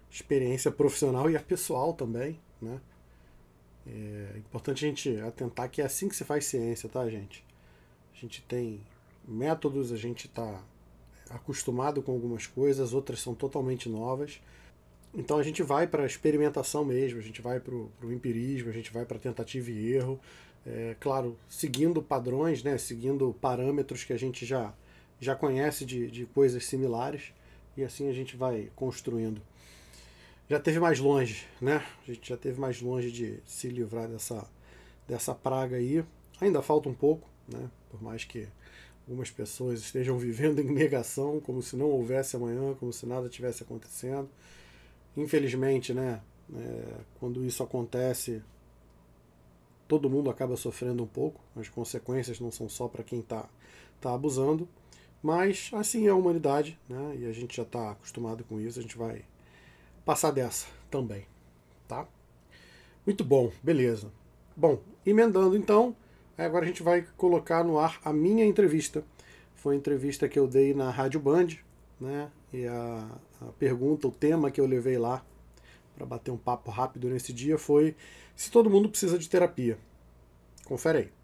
experiência 0.09 0.71
profissional 0.71 1.29
e 1.29 1.35
a 1.35 1.41
pessoal 1.41 1.93
também, 1.93 2.39
né? 2.61 2.79
É 3.85 4.37
importante 4.37 4.85
a 4.85 4.87
gente 4.87 5.19
atentar 5.21 5.69
que 5.69 5.81
é 5.81 5.85
assim 5.85 6.09
que 6.09 6.15
se 6.15 6.23
faz 6.23 6.45
ciência, 6.45 6.89
tá, 6.89 7.09
gente? 7.09 7.43
A 8.13 8.19
gente 8.19 8.41
tem 8.43 8.81
métodos, 9.27 9.91
a 9.91 9.97
gente 9.97 10.27
está 10.27 10.61
acostumado 11.29 12.01
com 12.01 12.11
algumas 12.11 12.47
coisas, 12.47 12.93
outras 12.93 13.19
são 13.21 13.33
totalmente 13.33 13.89
novas. 13.89 14.41
Então 15.13 15.37
a 15.37 15.43
gente 15.43 15.63
vai 15.63 15.87
para 15.87 16.03
a 16.03 16.05
experimentação 16.05 16.83
mesmo, 16.83 17.19
a 17.19 17.23
gente 17.23 17.41
vai 17.41 17.59
para 17.59 17.73
o 17.73 18.11
empirismo, 18.11 18.69
a 18.69 18.73
gente 18.73 18.91
vai 18.91 19.05
para 19.05 19.17
tentativa 19.17 19.71
e 19.71 19.93
erro. 19.93 20.19
É, 20.65 20.95
claro, 20.99 21.37
seguindo 21.47 22.01
padrões, 22.01 22.61
né, 22.61 22.77
seguindo 22.77 23.33
parâmetros 23.39 24.03
que 24.03 24.11
a 24.11 24.17
gente 24.17 24.45
já, 24.45 24.73
já 25.19 25.35
conhece 25.35 25.85
de, 25.85 26.09
de 26.09 26.25
coisas 26.25 26.65
similares, 26.65 27.33
e 27.75 27.83
assim 27.83 28.09
a 28.09 28.13
gente 28.13 28.35
vai 28.35 28.69
construindo 28.75 29.41
já 30.49 30.59
teve 30.59 30.79
mais 30.79 30.99
longe, 30.99 31.45
né? 31.59 31.85
A 32.03 32.11
gente 32.11 32.29
já 32.29 32.37
teve 32.37 32.59
mais 32.59 32.81
longe 32.81 33.11
de 33.11 33.39
se 33.45 33.67
livrar 33.67 34.07
dessa, 34.07 34.47
dessa 35.07 35.35
praga 35.35 35.75
aí. 35.75 36.03
Ainda 36.39 36.61
falta 36.61 36.87
um 36.87 36.93
pouco, 36.93 37.27
né? 37.47 37.69
Por 37.89 38.01
mais 38.01 38.23
que 38.23 38.47
algumas 39.05 39.29
pessoas 39.29 39.81
estejam 39.81 40.17
vivendo 40.19 40.59
em 40.61 40.71
negação, 40.71 41.41
como 41.41 41.61
se 41.61 41.75
não 41.75 41.87
houvesse 41.87 42.37
amanhã, 42.37 42.73
como 42.75 42.93
se 42.93 43.05
nada 43.05 43.27
tivesse 43.27 43.63
acontecendo. 43.63 44.29
Infelizmente, 45.17 45.93
né? 45.93 46.21
É, 46.55 46.93
quando 47.19 47.43
isso 47.43 47.61
acontece, 47.61 48.41
todo 49.85 50.09
mundo 50.09 50.29
acaba 50.29 50.55
sofrendo 50.55 51.03
um 51.03 51.07
pouco. 51.07 51.41
As 51.57 51.67
consequências 51.67 52.39
não 52.39 52.51
são 52.51 52.69
só 52.69 52.87
para 52.87 53.03
quem 53.03 53.19
está 53.19 53.49
tá 53.99 54.13
abusando. 54.13 54.65
Mas 55.21 55.69
assim 55.73 56.07
é 56.07 56.09
a 56.09 56.15
humanidade, 56.15 56.79
né? 56.87 57.17
E 57.19 57.25
a 57.25 57.31
gente 57.31 57.55
já 57.55 57.63
está 57.63 57.91
acostumado 57.91 58.43
com 58.43 58.59
isso, 58.59 58.79
a 58.79 58.81
gente 58.81 58.97
vai 58.97 59.23
passar 60.05 60.31
dessa 60.31 60.67
também, 60.89 61.25
tá? 61.87 62.07
Muito 63.05 63.23
bom, 63.23 63.51
beleza. 63.61 64.11
Bom, 64.55 64.81
emendando 65.05 65.55
então, 65.55 65.95
agora 66.37 66.65
a 66.65 66.67
gente 66.67 66.83
vai 66.83 67.07
colocar 67.17 67.63
no 67.63 67.79
ar 67.79 67.99
a 68.03 68.13
minha 68.13 68.45
entrevista. 68.45 69.03
Foi 69.55 69.75
a 69.75 69.77
entrevista 69.77 70.29
que 70.29 70.37
eu 70.37 70.47
dei 70.47 70.73
na 70.73 70.89
Rádio 70.91 71.19
Band, 71.19 71.47
né? 71.99 72.31
E 72.53 72.65
a, 72.65 73.07
a 73.41 73.45
pergunta, 73.59 74.07
o 74.07 74.11
tema 74.11 74.51
que 74.51 74.61
eu 74.61 74.65
levei 74.65 74.97
lá 74.97 75.23
para 75.95 76.05
bater 76.05 76.31
um 76.31 76.37
papo 76.37 76.69
rápido 76.69 77.09
nesse 77.09 77.33
dia 77.33 77.57
foi 77.57 77.95
se 78.35 78.51
todo 78.51 78.69
mundo 78.69 78.89
precisa 78.89 79.17
de 79.17 79.27
terapia. 79.27 79.77
Confere 80.63 80.97
aí. 80.99 81.16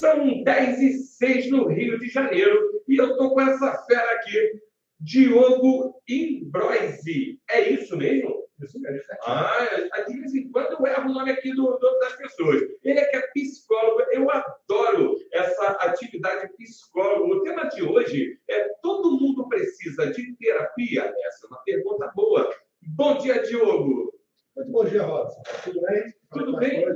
São 0.00 0.42
10 0.42 0.80
e 0.80 0.92
6 0.94 1.50
no 1.50 1.68
Rio 1.68 1.98
de 1.98 2.08
Janeiro 2.08 2.82
e 2.88 2.96
eu 2.96 3.18
tô 3.18 3.34
com 3.34 3.40
essa 3.42 3.84
fera 3.84 4.10
aqui 4.12 4.62
Diogo 4.98 6.00
Imbroise. 6.08 7.38
É 7.50 7.68
isso 7.68 7.98
mesmo? 7.98 8.48
Isso 8.62 8.80
mesmo. 8.80 9.02
Ah, 9.26 10.00
de 10.08 10.18
vez 10.18 10.34
em 10.34 10.50
quando 10.50 10.72
eu 10.72 10.86
erro 10.86 11.10
o 11.10 11.12
nome 11.12 11.30
aqui 11.32 11.54
do, 11.54 11.76
do, 11.76 11.98
das 11.98 12.16
pessoas. 12.16 12.62
Ele 12.82 12.98
é 12.98 13.04
que 13.04 13.16
é 13.16 13.26
psicólogo. 13.34 14.00
Eu 14.10 14.30
adoro 14.30 15.16
essa 15.34 15.66
atividade 15.72 16.50
psicólogo. 16.56 17.34
O 17.34 17.42
tema 17.42 17.68
de 17.68 17.82
hoje 17.82 18.38
é 18.48 18.70
todo 18.80 19.20
mundo 19.20 19.50
precisa 19.50 20.10
de 20.10 20.34
terapia? 20.36 21.12
Essa 21.26 21.44
é 21.44 21.48
uma 21.48 21.62
pergunta 21.62 22.10
boa. 22.16 22.50
Bom 22.80 23.18
dia, 23.18 23.42
Diogo. 23.42 24.14
Muito 24.56 24.72
bom 24.72 24.84
dia, 24.86 25.02
Robson. 25.02 25.42
Tudo 25.62 25.82
bem? 25.82 26.14
Tudo 26.32 26.56
bem? 26.56 26.86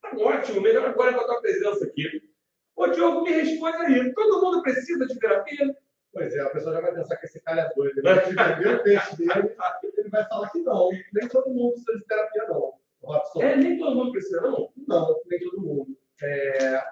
Tá 0.00 0.16
ótimo. 0.16 0.62
Melhor 0.62 0.86
agora 0.86 1.12
com 1.12 1.20
a 1.20 1.26
tua 1.26 1.42
presença 1.42 1.84
aqui. 1.84 2.34
Ô, 2.76 2.86
Diogo, 2.88 3.22
me 3.22 3.30
responde 3.30 3.76
aí. 3.78 4.12
Todo 4.12 4.42
mundo 4.42 4.62
precisa 4.62 5.06
de 5.06 5.18
terapia? 5.18 5.74
Pois 6.12 6.34
é, 6.34 6.40
a 6.40 6.50
pessoa 6.50 6.74
já 6.74 6.80
vai 6.80 6.94
pensar 6.94 7.16
que 7.16 7.26
esse 7.26 7.40
cara 7.40 7.62
é 7.62 7.74
doido. 7.74 7.98
Ele 7.98 8.02
vai 8.02 8.30
entender 8.30 8.74
o 8.74 8.82
peixe 8.82 9.16
dele, 9.16 9.54
ele 9.98 10.08
vai 10.10 10.24
falar 10.28 10.50
que 10.50 10.60
não. 10.60 10.90
Nem 11.12 11.28
todo 11.28 11.50
mundo 11.50 11.72
precisa 11.72 11.98
de 11.98 12.04
terapia, 12.04 12.44
não. 12.48 12.72
Robson. 13.02 13.42
É, 13.42 13.56
nem 13.56 13.78
todo 13.78 13.96
mundo 13.96 14.12
precisa, 14.12 14.40
não? 14.40 14.72
Não, 14.86 15.20
nem 15.26 15.40
todo 15.40 15.60
mundo. 15.60 15.98
É... 16.22 16.82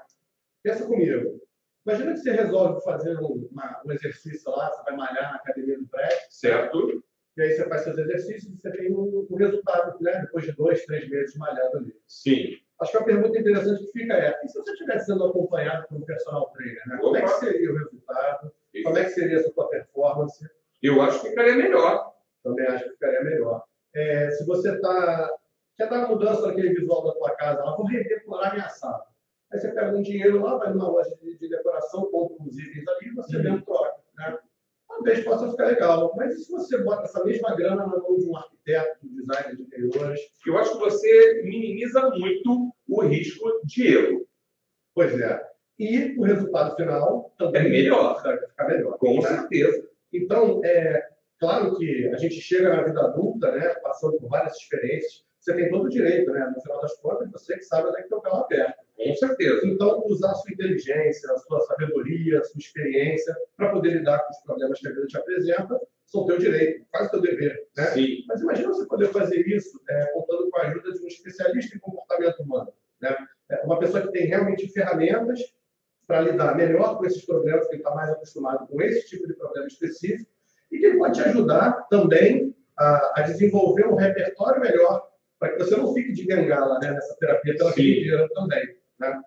Pensa 0.62 0.87
comigo. 0.87 1.40
Imagina 1.87 2.12
que 2.12 2.18
você 2.20 2.33
resolve 2.33 2.83
fazer 2.83 3.18
um, 3.18 3.49
uma, 3.51 3.83
um 3.85 3.92
exercício 3.92 4.51
lá, 4.51 4.70
você 4.70 4.83
vai 4.85 4.97
malhar 4.97 5.33
na 5.33 5.37
academia 5.37 5.79
do 5.79 5.87
prédio. 5.88 6.18
Certo. 6.31 7.05
E 7.37 7.42
aí 7.42 7.51
você 7.51 7.68
faz 7.68 7.83
seus 7.83 7.99
exercícios 7.99 8.53
e 8.53 8.57
você 8.57 8.70
tem 8.70 8.94
um, 8.94 9.27
um 9.29 9.37
resultado, 9.37 9.97
né? 10.01 10.20
Depois 10.20 10.44
de 10.44 10.53
dois, 10.53 10.85
três 10.87 11.09
meses 11.11 11.37
malhando 11.37 11.79
ali. 11.79 11.94
Sim. 12.07 12.57
Acho 12.85 12.92
que 12.92 12.99
a 12.99 13.05
pergunta 13.05 13.38
interessante 13.38 13.85
que 13.85 13.99
fica 13.99 14.14
é: 14.14 14.38
e 14.44 14.49
se 14.49 14.59
você 14.59 14.73
estivesse 14.73 15.07
sendo 15.07 15.25
acompanhado 15.25 15.88
por 15.88 15.97
um 15.97 16.03
personal 16.03 16.51
trainer, 16.51 16.83
né? 16.87 16.99
Como 17.01 17.16
é 17.16 17.23
que 17.23 17.29
seria 17.29 17.73
o 17.73 17.79
resultado? 17.79 18.53
Como 18.85 18.99
é 18.99 19.05
que 19.05 19.11
seria 19.11 19.38
essa 19.38 19.53
tua 19.53 19.68
performance? 19.70 20.47
Eu 20.83 21.01
acho 21.01 21.23
que 21.23 21.31
ficaria 21.31 21.57
melhor. 21.57 22.12
Também 22.42 22.66
acho 22.66 22.85
que 22.85 22.90
ficaria 22.90 23.25
melhor. 23.25 23.64
É, 23.94 24.31
se 24.33 24.44
você 24.44 24.75
está 24.75 25.31
quer 25.77 25.88
dar 25.88 26.09
mudança 26.09 26.47
naquele 26.47 26.75
visual 26.75 27.05
da 27.05 27.14
tua 27.14 27.31
casa, 27.37 27.61
ela 27.61 27.77
vou 27.77 27.87
redecorar 27.87 28.55
minha 28.55 28.68
sala. 28.68 29.05
Aí 29.51 29.59
você 29.59 29.73
pega 29.73 29.97
um 29.97 30.03
dinheiro 30.03 30.42
lá, 30.42 30.59
vai 30.59 30.73
numa 30.73 30.88
loja 30.88 31.16
de, 31.23 31.38
de 31.38 31.49
decoração, 31.49 32.11
compra 32.11 32.37
uns 32.40 32.59
itens 32.59 32.87
ali 32.87 33.09
e 33.09 33.14
você 33.14 33.37
uhum. 33.37 33.42
mesmo 33.42 33.62
troca. 33.64 33.97
Né? 34.16 34.38
Talvez 34.88 35.25
possa 35.25 35.51
ficar 35.51 35.66
legal. 35.66 36.12
Mas 36.16 36.35
e 36.35 36.44
se 36.44 36.53
você 36.53 36.79
bota 36.79 37.05
essa 37.05 37.25
mesma 37.25 37.55
grana 37.57 37.87
na 37.87 37.99
mão 37.99 38.16
de 38.16 38.29
um 38.29 38.37
arquiteto, 38.37 39.07
um 39.07 39.14
designer 39.14 39.57
de 39.57 39.62
interiores? 39.62 40.20
Eu 40.47 40.59
acho 40.59 40.73
que 40.73 40.79
você 40.79 41.42
minimiza 41.44 42.11
muito 42.11 42.73
o 42.96 43.07
risco 43.07 43.48
de 43.64 43.87
erro. 43.87 44.26
Pois 44.94 45.18
é. 45.18 45.42
E 45.78 46.14
o 46.18 46.22
resultado 46.22 46.76
final 46.76 47.35
também 47.38 47.66
é 47.66 47.68
melhor. 47.68 48.22
Vai 48.22 48.38
ficar 48.38 48.68
melhor. 48.68 48.98
Com 48.98 49.16
né? 49.16 49.22
certeza. 49.22 49.88
Então, 50.12 50.61
é 50.64 51.09
claro 51.38 51.76
que 51.76 52.09
a 52.09 52.16
gente 52.16 52.40
chega 52.40 52.68
na 52.68 52.83
vida 52.83 53.00
adulta, 53.00 53.50
né, 53.52 53.68
passando 53.83 54.16
por 54.18 54.28
várias 54.28 54.57
experiências. 54.57 55.24
você 55.38 55.54
tem 55.54 55.68
todo 55.68 55.87
o 55.87 55.90
direito, 55.90 56.30
né? 56.30 56.50
No 56.54 56.62
final 56.62 56.80
das 56.80 56.96
contas, 57.00 57.30
você 57.30 57.57
que 57.57 57.64
sabe 57.64 57.88
onde 57.88 57.98
é 57.98 58.02
que 58.02 58.09
tem 58.09 58.18
o 58.18 58.20
carro 58.20 58.44
aberto. 58.44 58.85
Com 58.96 59.14
certeza. 59.16 59.66
Então, 59.66 60.02
usar 60.07 60.30
a 60.30 60.35
sua 60.35 60.52
inteligência, 60.52 61.33
a 61.33 61.38
sua 61.38 61.61
sabedoria, 61.62 62.38
a 62.38 62.44
sua 62.44 62.59
experiência 62.59 63.37
para 63.57 63.70
poder 63.70 63.90
lidar 63.90 64.20
com 64.20 64.30
os 64.30 64.38
problemas 64.42 64.80
que 64.80 64.87
a 64.87 64.92
vida 64.92 65.07
te 65.07 65.18
apresenta, 65.18 65.80
são 66.07 66.26
teu 66.26 66.38
direito, 66.38 66.87
faz 66.92 67.09
o 67.09 67.11
teu 67.11 67.20
dever. 67.22 67.66
Né? 67.76 67.85
Sim. 67.87 68.24
Mas 68.28 68.40
imagina 68.40 68.68
você 68.68 68.87
poder 68.87 69.09
fazer 69.09 69.46
isso 69.48 69.80
é, 69.88 70.07
contando 70.12 70.48
com 70.48 70.59
a 70.59 70.68
ajuda 70.68 70.92
de 70.92 71.02
um 71.02 71.09
especialista 71.09 71.76
em 71.76 71.80
comportamento 71.80 72.40
humano. 72.40 72.72
Né? 73.00 73.16
É 73.50 73.62
uma 73.64 73.78
pessoa 73.78 74.02
que 74.02 74.12
tem 74.12 74.26
realmente 74.26 74.68
ferramentas 74.72 75.40
para 76.07 76.20
lidar 76.20 76.57
melhor 76.57 76.98
com 76.98 77.07
esses 77.07 77.24
problemas, 77.24 77.66
que 77.66 77.74
ele 77.74 77.83
está 77.83 77.94
mais 77.94 78.11
acostumado 78.11 78.66
com 78.66 78.80
esse 78.83 79.09
tipo 79.09 79.26
de 79.26 79.35
problema 79.35 79.66
específico, 79.66 80.30
e 80.70 80.78
que 80.78 80.87
ele 80.87 80.98
pode 80.98 81.14
te 81.14 81.28
ajudar 81.28 81.87
também 81.88 82.54
a, 82.76 83.20
a 83.20 83.22
desenvolver 83.22 83.87
um 83.87 83.94
repertório 83.94 84.61
melhor 84.61 85.09
para 85.38 85.52
que 85.52 85.59
você 85.59 85.76
não 85.76 85.92
fique 85.92 86.12
de 86.12 86.26
bengala 86.26 86.78
né, 86.80 86.90
nessa 86.90 87.16
terapia 87.16 87.57
pela 87.57 87.72
vida 87.72 88.28
também. 88.35 88.76
Né? 88.98 89.22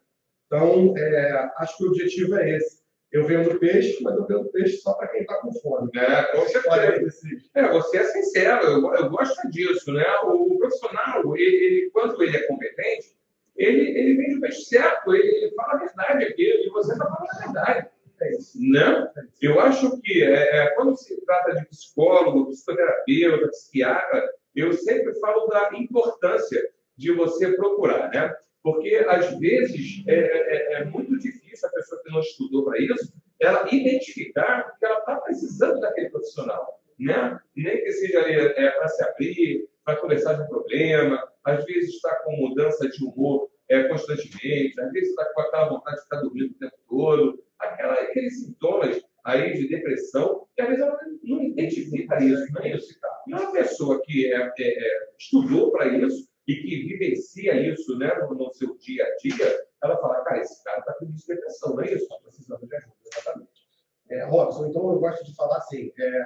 Então, 0.46 0.98
é, 0.98 1.52
acho 1.58 1.78
que 1.78 1.84
o 1.86 1.88
objetivo 1.88 2.36
é 2.38 2.58
esse. 2.58 2.78
Eu 3.12 3.26
vendo 3.26 3.58
peixe, 3.58 4.04
mas 4.04 4.16
eu 4.18 4.26
vendo 4.26 4.52
peixe 4.52 4.78
só 4.78 4.94
para 4.94 5.08
quem 5.08 5.22
está 5.22 5.36
com 5.36 5.54
fome. 5.54 5.90
É, 5.96 6.24
com 6.24 6.46
certeza. 6.48 7.28
É, 7.56 7.72
você 7.72 7.98
é 7.98 8.04
sincero, 8.04 8.66
eu, 8.66 8.96
eu 8.96 9.10
gosto 9.10 9.50
disso, 9.50 9.94
né? 9.94 10.06
O, 10.24 10.54
o 10.54 10.58
profissional, 10.58 11.38
ele, 11.38 11.66
ele, 11.66 11.90
quando 11.92 12.22
ele 12.22 12.36
é 12.36 12.48
competente, 12.48 13.17
ele, 13.58 13.98
ele 13.98 14.16
vende 14.16 14.36
o 14.36 14.42
peixe 14.42 14.66
certo, 14.66 15.14
ele, 15.14 15.28
ele 15.28 15.56
fala 15.56 15.74
a 15.74 15.78
verdade 15.78 16.26
aqui, 16.26 16.44
e 16.44 16.70
você 16.70 16.94
está 16.94 17.06
falando 17.06 17.30
a 17.30 17.46
verdade. 17.46 17.88
É. 18.20 18.32
Né? 18.56 19.12
Eu 19.42 19.60
acho 19.60 20.02
que 20.02 20.24
é, 20.24 20.58
é, 20.58 20.70
quando 20.72 20.98
se 20.98 21.24
trata 21.26 21.56
de 21.56 21.66
psicólogo, 21.68 22.48
psicoterapeuta, 22.48 23.50
psiquiatra, 23.50 24.30
eu 24.56 24.74
sempre 24.74 25.14
falo 25.20 25.48
da 25.48 25.70
importância 25.74 26.68
de 26.98 27.12
você 27.14 27.54
procurar, 27.54 28.10
né? 28.10 28.36
Porque, 28.64 29.06
às 29.08 29.38
vezes, 29.40 30.04
é, 30.08 30.16
é, 30.16 30.74
é 30.82 30.86
muito 30.86 31.18
difícil 31.20 31.70
a 31.70 31.72
pessoa 31.72 32.02
que 32.04 32.12
não 32.12 32.20
estudou 32.20 32.66
para 32.66 32.80
isso, 32.80 33.14
ela 33.40 33.68
identificar 33.72 34.76
que 34.80 34.86
ela 34.86 34.98
está 34.98 35.16
precisando 35.18 35.80
daquele 35.80 36.10
profissional, 36.10 36.82
né? 37.00 37.40
Nem 37.56 37.84
que 37.84 37.92
seja 37.92 38.20
é, 38.22 38.72
para 38.72 38.88
se 38.88 39.04
abrir, 39.04 39.70
para 39.86 39.98
conversar 39.98 40.34
de 40.34 40.42
um 40.42 40.48
problema, 40.48 41.24
às 41.48 41.64
vezes 41.66 41.96
está 41.96 42.14
com 42.24 42.36
mudança 42.36 42.88
de 42.90 43.04
humor 43.04 43.50
é, 43.70 43.84
constantemente, 43.88 44.80
às 44.80 44.92
vezes 44.92 45.10
está 45.10 45.26
com 45.34 45.42
aquela 45.42 45.70
vontade 45.70 45.98
de 45.98 46.04
ficar 46.04 46.22
dormindo 46.22 46.52
o 46.52 46.60
tempo 46.60 46.76
todo, 46.90 47.44
aquela, 47.60 47.94
aqueles 47.94 48.42
sintomas 48.42 49.02
aí 49.24 49.54
de 49.54 49.68
depressão, 49.68 50.46
que 50.56 50.62
às 50.62 50.68
vezes 50.70 50.84
ela 50.84 50.98
não 51.24 51.44
identifica 51.44 52.24
isso, 52.24 52.54
não 52.54 52.62
é 52.62 52.76
isso? 52.76 52.94
E 53.28 53.34
uma 53.34 53.52
pessoa 53.52 54.02
que 54.04 54.32
é, 54.34 54.38
é, 54.38 54.52
é 54.60 55.10
estudou 55.18 55.72
para 55.72 55.88
isso, 55.88 56.28
e 56.48 56.56
que 56.56 56.88
vivencia 56.88 57.54
isso 57.70 57.98
né, 57.98 58.14
no, 58.22 58.36
no 58.36 58.54
seu 58.54 58.78
dia 58.78 59.04
a 59.04 59.16
dia, 59.18 59.68
ela 59.84 59.98
fala, 59.98 60.24
cara, 60.24 60.40
esse 60.40 60.64
cara 60.64 60.80
está 60.80 60.94
com 60.94 61.06
depressão, 61.06 61.76
não 61.76 61.84
é 61.84 61.94
isso? 61.94 62.04
Está 62.04 62.16
precisando 62.24 62.66
de 62.66 62.76
ajuda, 62.76 62.96
exatamente. 63.06 63.68
É, 64.10 64.24
Robson, 64.26 64.68
então 64.68 64.90
eu 64.90 65.00
gosto 65.00 65.26
de 65.26 65.36
falar 65.36 65.58
assim, 65.58 65.92
é, 66.00 66.26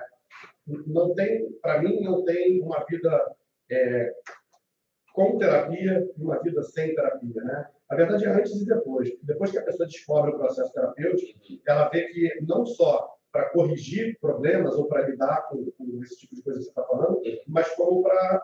não 0.86 1.15
tem, 1.15 1.51
para 1.53 1.81
mim, 1.81 2.01
não 2.01 2.23
tem 2.23 2.62
uma 2.62 2.86
vida 2.86 3.36
é, 3.71 4.13
com 5.13 5.38
terapia 5.38 6.10
e 6.17 6.24
uma 6.24 6.41
vida 6.41 6.63
sem 6.63 6.93
terapia, 6.95 7.43
né? 7.43 7.67
A 7.89 7.95
verdade 7.95 8.26
é 8.26 8.30
antes 8.30 8.54
e 8.62 8.65
depois. 8.65 9.12
Depois 9.24 9.52
que 9.52 9.58
a 9.58 9.63
pessoa 9.63 9.88
descobre 9.88 10.32
o 10.32 10.38
processo 10.38 10.71
terapêutico, 10.74 11.39
ela 11.67 11.89
vê 11.89 12.06
que 12.06 12.41
não 12.47 12.65
só 12.65 13.17
para 13.32 13.50
corrigir 13.50 14.17
problemas 14.19 14.76
ou 14.76 14.88
para 14.88 15.08
lidar 15.08 15.47
com, 15.50 15.71
com, 15.71 16.04
esse 16.04 16.17
tipo 16.17 16.36
de 16.36 16.43
coisa 16.43 16.60
que 16.60 16.65
você 16.65 16.69
está 16.69 16.84
falando, 16.84 17.21
mas 17.47 17.69
como 17.76 18.04
para 18.04 18.41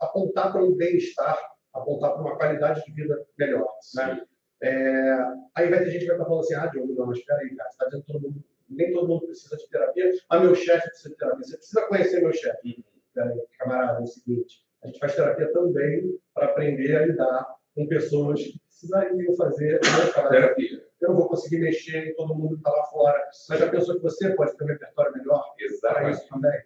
apontar 0.00 0.52
para 0.52 0.62
um 0.62 0.74
bem-estar, 0.74 1.38
apontar 1.72 2.12
para 2.12 2.20
uma 2.20 2.36
qualidade 2.36 2.84
de 2.84 2.92
vida 2.92 3.24
melhor. 3.38 3.68
Né? 3.94 4.24
É, 4.60 5.18
aí 5.54 5.68
vai 5.68 5.80
ter 5.80 5.90
gente 5.90 6.00
que 6.00 6.06
vai 6.06 6.16
estar 6.16 6.24
falando 6.24 6.40
assim, 6.40 6.54
ah, 6.54 6.66
Diogo, 6.66 6.94
não, 6.94 7.06
mas 7.06 7.18
espera 7.18 7.40
aí, 7.40 7.54
cara, 7.54 7.68
você 7.68 7.74
está 7.74 7.84
dizendo 7.86 8.04
que 8.04 8.12
todo 8.12 8.22
mundo, 8.22 8.44
nem 8.68 8.92
todo 8.92 9.08
mundo 9.08 9.26
precisa 9.26 9.56
de 9.56 9.68
terapia, 9.68 10.10
ah, 10.28 10.40
meu 10.40 10.54
chefe 10.54 10.88
precisa 10.88 11.10
de 11.10 11.16
terapia, 11.16 11.44
você 11.44 11.56
precisa 11.56 11.82
conhecer 11.82 12.20
meu 12.20 12.32
chefe. 12.32 12.68
Uhum. 12.68 12.84
Peraí, 13.14 13.42
camarada, 13.58 14.00
é 14.00 14.02
o 14.02 14.06
seguinte, 14.06 14.64
a 14.82 14.86
gente 14.86 14.98
faz 14.98 15.14
terapia 15.14 15.52
também 15.52 16.18
para 16.34 16.46
aprender 16.46 16.96
a 16.96 17.06
lidar 17.06 17.56
com 17.74 17.86
pessoas 17.86 18.42
que 18.42 18.58
precisariam 18.60 19.34
fazer 19.36 19.80
terapia. 19.80 20.84
Eu 21.00 21.10
não 21.10 21.16
vou 21.16 21.28
conseguir 21.28 21.58
mexer 21.58 22.08
em 22.08 22.14
todo 22.14 22.34
mundo 22.34 22.54
que 22.54 22.56
está 22.56 22.70
lá 22.70 22.84
fora, 22.84 23.22
mas 23.48 23.60
já 23.60 23.70
pensou 23.70 23.96
que 23.96 24.02
você 24.02 24.30
pode 24.34 24.56
ter 24.56 24.64
um 24.64 24.68
repertório 24.68 25.12
melhor? 25.12 25.44
Exatamente. 25.58 26.22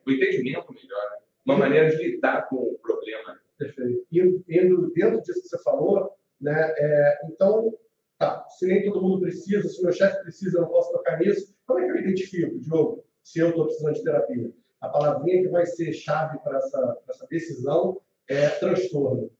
O 0.06 0.10
entendimento 0.10 0.72
melhor, 0.72 1.10
né? 1.10 1.18
uma 1.44 1.58
maneira 1.58 1.90
de 1.90 1.96
lidar 1.96 2.48
com 2.48 2.56
o 2.56 2.78
problema. 2.78 3.38
Perfeito. 3.58 4.06
Indo, 4.10 4.44
indo 4.48 4.92
dentro 4.92 5.22
disso 5.22 5.42
que 5.42 5.48
você 5.48 5.62
falou, 5.62 6.10
né, 6.40 6.74
é, 6.76 7.18
então, 7.30 7.72
tá, 8.18 8.46
se 8.50 8.66
nem 8.66 8.84
todo 8.84 9.02
mundo 9.02 9.20
precisa, 9.20 9.68
se 9.68 9.82
meu 9.82 9.92
chefe 9.92 10.22
precisa, 10.22 10.58
eu 10.58 10.62
não 10.62 10.68
posso 10.68 10.92
tocar 10.92 11.18
nisso, 11.18 11.54
como 11.66 11.80
é 11.80 11.84
que 11.84 11.92
eu 11.92 11.96
identifico, 11.96 12.58
Diogo, 12.58 13.04
se 13.22 13.38
eu 13.38 13.50
estou 13.50 13.66
precisando 13.66 13.94
de 13.94 14.04
terapia? 14.04 14.52
A 14.80 14.88
palavrinha 14.88 15.42
que 15.42 15.48
vai 15.48 15.64
ser 15.64 15.92
chave 15.92 16.38
para 16.40 16.58
essa, 16.58 16.98
essa 17.08 17.26
decisão 17.28 18.00
é 18.28 18.48
transtorno. 18.50 19.30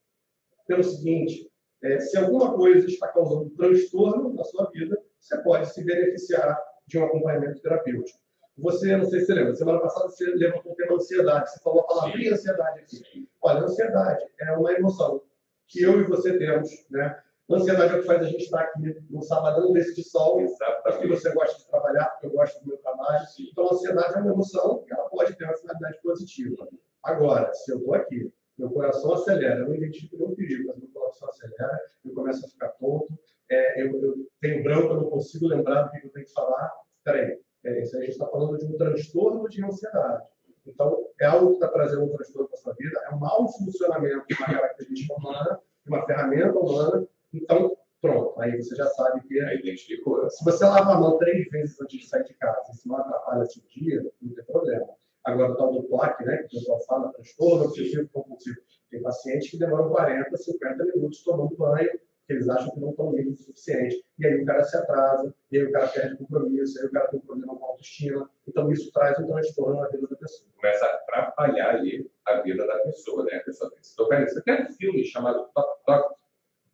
Pelo 0.67 0.83
seguinte, 0.83 1.51
é, 1.83 2.01
se 2.01 2.17
alguma 2.17 2.55
coisa 2.55 2.87
está 2.87 3.09
causando 3.09 3.51
transtorno 3.51 4.35
na 4.35 4.45
sua 4.45 4.71
vida, 4.71 5.01
você 5.19 5.39
pode 5.43 5.73
se 5.73 5.85
beneficiar 5.85 6.59
de 6.87 6.99
um 6.99 7.05
acompanhamento 7.05 7.61
terapêutico. 7.61 8.19
Você, 8.59 8.97
não 8.97 9.05
sei 9.05 9.21
se 9.21 9.27
você 9.27 9.35
lembra, 9.35 9.55
semana 9.55 9.81
passada 9.81 10.09
você 10.09 10.25
levantou 10.35 10.73
o 10.73 10.75
tema 10.75 10.95
ansiedade. 10.95 11.51
Você 11.51 11.61
falou 11.61 11.81
a 11.81 11.87
palavrinha 11.87 12.33
ansiedade 12.33 12.81
aqui. 12.81 13.29
Olha, 13.43 13.61
ansiedade 13.61 14.25
é 14.41 14.53
uma 14.53 14.73
emoção 14.73 15.23
que 15.69 15.83
eu 15.83 16.01
e 16.01 16.05
você 16.05 16.39
temos, 16.39 16.71
né? 16.91 17.21
Ansiedade 17.49 17.95
é 17.95 17.97
o 17.99 18.01
que 18.01 18.07
faz 18.07 18.23
a 18.23 18.29
gente 18.29 18.45
estar 18.45 18.61
aqui 18.61 18.97
no 19.09 19.23
sabadão 19.23 19.73
desse 19.73 19.95
de 19.95 20.03
sol, 20.03 20.45
porque 20.83 21.07
você 21.07 21.33
gosta 21.33 21.59
de 21.59 21.69
trabalhar, 21.69 22.07
porque 22.07 22.27
eu 22.27 22.31
gosto 22.31 22.61
do 22.61 22.69
meu 22.69 22.79
trabalho. 22.79 23.25
Então, 23.39 23.69
a 23.69 23.75
ansiedade 23.75 24.15
é 24.15 24.21
uma 24.21 24.33
emoção 24.33 24.83
que 24.83 24.93
ela 24.93 25.09
pode 25.09 25.37
ter 25.37 25.45
uma 25.45 25.57
finalidade 25.57 26.01
positiva. 26.03 26.67
Agora, 27.05 27.53
se 27.55 27.71
eu 27.71 27.79
estou 27.79 27.95
aqui, 27.95 28.33
meu 28.59 28.71
coração 28.71 29.13
acelera, 29.13 29.61
eu 29.61 29.69
não 29.69 29.75
identifico 29.75 30.17
nenhum 30.17 30.35
perigo, 30.35 30.69
mas 30.69 30.79
meu 30.79 30.89
coração 30.89 31.29
acelera, 31.29 31.81
eu 32.05 32.15
começo 32.15 32.45
a 32.45 32.49
ficar 32.49 32.69
tonto, 32.71 33.19
é, 33.51 33.83
eu, 33.83 34.03
eu, 34.03 34.15
tenho 34.41 34.63
branco, 34.63 34.93
eu 34.93 35.03
não 35.03 35.11
consigo 35.11 35.47
lembrar 35.47 35.83
do 35.83 35.91
que 35.91 36.07
eu 36.07 36.11
tenho 36.11 36.27
que 36.27 36.33
falar. 36.33 36.73
Peraí, 37.05 37.39
é, 37.65 37.83
isso 37.83 37.97
a 37.97 38.01
gente 38.01 38.11
está 38.11 38.27
falando 38.27 38.59
de 38.59 38.65
um 38.65 38.77
transtorno 38.77 39.49
de 39.49 39.65
ansiedade. 39.65 40.25
Então, 40.67 41.07
é 41.21 41.27
algo 41.27 41.49
que 41.49 41.55
está 41.55 41.69
trazendo 41.69 42.05
um 42.05 42.09
transtorno 42.09 42.49
para 42.49 42.59
a 42.59 42.61
sua 42.61 42.75
vida, 42.75 43.01
é 43.05 43.15
um 43.15 43.19
mau 43.19 43.49
funcionamento 43.53 44.27
de 44.27 44.35
uma 44.35 44.47
característica 44.47 45.15
humana, 45.15 45.61
de 45.85 45.91
uma 45.91 46.05
ferramenta 46.05 46.59
humana. 46.59 47.07
Então, 47.33 47.77
pronto, 48.01 48.41
aí 48.41 48.57
você 48.57 48.75
já 48.75 48.87
sabe 48.87 49.21
que. 49.29 49.41
Aí 49.41 49.59
identificou. 49.59 50.29
Se 50.29 50.45
você 50.45 50.65
lava 50.65 50.95
a 50.95 51.01
mão 51.01 51.19
três 51.19 51.49
vezes 51.51 51.81
antes 51.81 52.01
de 52.01 52.07
sair 52.07 52.25
de 52.25 52.35
casa, 52.35 52.73
se 52.73 52.89
não 52.89 52.97
atrapalha 52.97 53.45
seu 53.47 53.63
dia, 53.69 54.03
não 54.21 54.35
tem 54.35 54.45
problema. 54.45 54.89
Agora, 55.27 55.53
o 55.53 55.57
tal 55.57 55.73
do 55.73 55.83
plaque, 55.85 56.25
né, 56.25 56.39
que 56.39 56.57
o 56.57 56.61
pessoal 56.61 56.81
fala, 56.87 57.13
transtorno 57.13 57.65
obsessivo 57.65 58.09
compulsivo. 58.13 58.57
Tem 58.91 59.03
pacientes 59.03 59.51
que 59.51 59.59
demoram 59.59 59.91
40, 59.91 60.37
50 60.37 60.85
minutos 60.85 61.23
tomando 61.23 61.57
banho 61.57 61.91
que 62.27 62.33
eles 62.33 62.49
acham 62.49 62.73
que 62.75 62.81
não 62.81 62.91
estão 62.91 63.13
livres 63.13 63.41
o 63.41 63.45
suficiente. 63.45 64.05
E 64.19 64.27
aí 64.27 64.43
o 64.43 64.45
cara 64.45 64.65
se 64.65 64.77
atrasa, 64.77 65.35
e 65.51 65.59
aí 65.59 65.65
o 65.65 65.73
cara 65.73 65.89
perde 65.89 66.17
compromisso, 66.17 66.81
aí 66.81 66.87
o 66.87 66.91
cara 66.91 67.09
tem 67.09 67.21
um 67.21 67.23
problema 67.23 67.57
com 67.57 67.65
autoestima. 67.65 68.29
Então 68.47 68.71
isso 68.73 68.91
traz 68.93 69.19
um 69.19 69.27
transtorno 69.27 69.81
na 69.81 69.89
vida 69.89 70.07
da 70.09 70.17
pessoa. 70.17 70.51
Começa 70.57 70.85
a 70.85 70.95
atrapalhar 70.95 71.77
ali 71.77 72.11
a 72.27 72.41
vida 72.41 72.67
da 72.67 72.79
pessoa, 72.81 73.25
né? 73.25 73.37
A 73.37 73.45
pessoa 73.45 73.71
tem 73.71 73.81
que 73.81 73.87
se 73.87 73.97
tocar 73.97 74.21
nisso. 74.21 74.43
Tem 74.43 74.65
um 74.65 74.73
filme 74.73 75.05
chamado 75.05 75.49
Tok, 75.55 76.15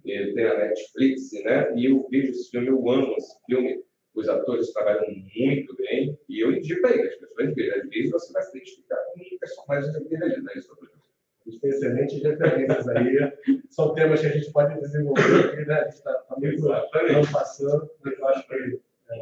ele 0.04 0.34
tem 0.34 0.46
a 0.46 0.58
Netflix, 0.58 1.32
né? 1.44 1.74
E 1.76 1.90
eu 1.90 2.08
vejo 2.10 2.30
esse 2.30 2.50
filme, 2.50 2.68
eu 2.68 2.90
amo 2.90 3.14
esse 3.16 3.36
filme. 3.44 3.84
Os 4.14 4.28
atores 4.28 4.72
trabalham 4.72 5.06
muito 5.08 5.76
bem, 5.76 6.18
e 6.28 6.40
eu 6.40 6.52
indico 6.52 6.86
aí 6.86 7.00
as 7.00 7.14
pessoas 7.16 7.54
vejam. 7.54 7.78
Às 7.78 7.88
vezes 7.88 8.10
você 8.10 8.32
vai 8.32 8.42
se 8.42 8.56
identificar 8.56 8.96
com 8.96 9.20
um 9.20 9.38
personagem 9.38 9.92
daquele 9.92 10.24
ali, 10.24 10.42
né? 10.42 10.52
Isso 10.56 10.72
a 11.44 11.50
gente 11.50 11.60
tem 11.60 11.70
excelentes 11.70 12.22
referências 12.22 12.88
aí. 12.88 13.32
São 13.68 13.94
temas 13.94 14.20
que 14.20 14.26
a 14.26 14.30
gente 14.30 14.52
pode 14.52 14.80
desenvolver 14.80 15.46
aqui, 15.46 15.64
né? 15.64 15.74
A 15.74 15.84
gente 15.84 15.94
está 15.94 16.12
tá 16.12 16.36
muito 16.36 16.62
passando, 17.32 17.90
mas 18.04 18.18
eu 18.18 18.28
acho 18.28 18.46
que 18.46 18.54
é, 18.54 19.18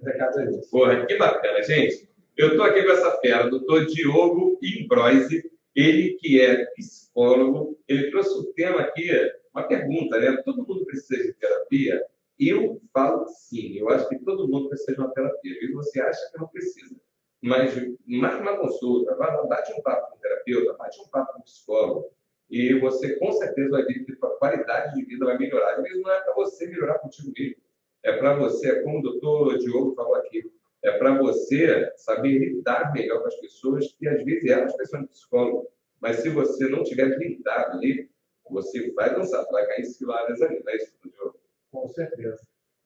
o 0.00 0.04
recado 0.04 0.40
é 0.40 0.50
isso. 0.50 0.70
Porra, 0.70 1.06
que 1.06 1.16
bacana, 1.16 1.62
gente. 1.62 2.08
Eu 2.36 2.48
estou 2.48 2.64
aqui 2.64 2.82
com 2.82 2.92
essa 2.92 3.10
fera, 3.20 3.48
doutor 3.48 3.86
Diogo 3.86 4.58
Imbroise, 4.62 5.50
ele 5.74 6.16
que 6.18 6.40
é 6.40 6.64
psicólogo, 6.74 7.78
ele 7.86 8.10
trouxe 8.10 8.38
o 8.38 8.52
tema 8.54 8.80
aqui, 8.80 9.08
uma 9.54 9.68
pergunta, 9.68 10.18
né? 10.18 10.42
Todo 10.44 10.66
mundo 10.66 10.84
precisa 10.84 11.22
de 11.22 11.32
terapia? 11.34 12.04
Eu 12.38 12.80
falo 12.92 13.26
sim, 13.28 13.78
eu 13.78 13.88
acho 13.90 14.08
que 14.08 14.18
todo 14.18 14.48
mundo 14.48 14.68
precisa 14.68 14.94
de 14.94 15.00
uma 15.00 15.12
terapia. 15.12 15.52
E 15.62 15.72
você 15.72 16.00
acha 16.00 16.30
que 16.30 16.38
não 16.38 16.48
precisa. 16.48 16.96
Mas 17.42 17.74
marque 18.06 18.42
uma 18.42 18.58
consulta, 18.58 19.14
bate 19.14 19.72
um 19.72 19.82
papo 19.82 20.10
com 20.10 20.16
o 20.16 20.20
terapeuta, 20.20 20.72
bate 20.74 21.00
um 21.00 21.08
papo 21.08 21.34
com 21.34 21.40
o 21.40 21.42
psicólogo, 21.44 22.10
e 22.48 22.78
você 22.80 23.16
com 23.18 23.32
certeza 23.32 23.70
vai 23.70 23.84
ver 23.84 24.04
que 24.04 24.12
a 24.12 24.16
sua 24.16 24.36
qualidade 24.38 24.94
de 24.94 25.04
vida 25.04 25.26
vai 25.26 25.36
melhorar. 25.38 25.80
Vezes 25.82 26.00
não 26.02 26.10
é 26.10 26.20
para 26.22 26.34
você 26.34 26.66
melhorar 26.66 26.98
contigo 27.00 27.32
mesmo, 27.36 27.56
é 28.02 28.16
para 28.16 28.34
você, 28.36 28.82
como 28.82 28.98
o 28.98 29.02
doutor 29.02 29.58
Diogo 29.58 29.94
falou 29.94 30.14
aqui, 30.16 30.50
é 30.82 30.98
para 30.98 31.18
você 31.18 31.92
saber 31.96 32.38
lidar 32.38 32.92
melhor 32.92 33.20
com 33.20 33.28
as 33.28 33.36
pessoas 33.36 33.92
que 33.92 34.08
às 34.08 34.22
vezes 34.24 34.50
elas 34.50 34.74
precisam 34.74 35.02
de 35.02 35.08
psicólogo, 35.08 35.68
Mas 36.00 36.16
se 36.16 36.28
você 36.28 36.68
não 36.68 36.82
tiver 36.84 37.16
blindado 37.16 37.78
ali, 37.78 38.10
você 38.50 38.92
vai 38.92 39.14
dançar, 39.14 39.44
vai 39.50 39.66
cair 39.66 39.84
ciladas 39.86 40.40
ali, 40.42 40.62
não 40.62 40.72
é 40.72 40.76
isso, 40.76 40.94
Diogo? 41.02 41.38
Com 41.74 41.88
certeza. 41.88 42.40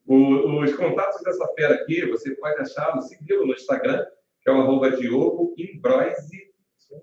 O, 0.06 0.62
os 0.62 0.74
contatos 0.74 1.22
dessa 1.22 1.46
fera 1.48 1.74
aqui, 1.74 2.06
você 2.06 2.34
pode 2.36 2.58
achá-lo, 2.58 3.02
segui-lo 3.02 3.46
no 3.46 3.52
Instagram, 3.52 4.06
que 4.40 4.48
é 4.48 4.52
o 4.52 4.62
arroba 4.62 4.92
Diogo 4.92 5.54
Imbroise, 5.58 6.54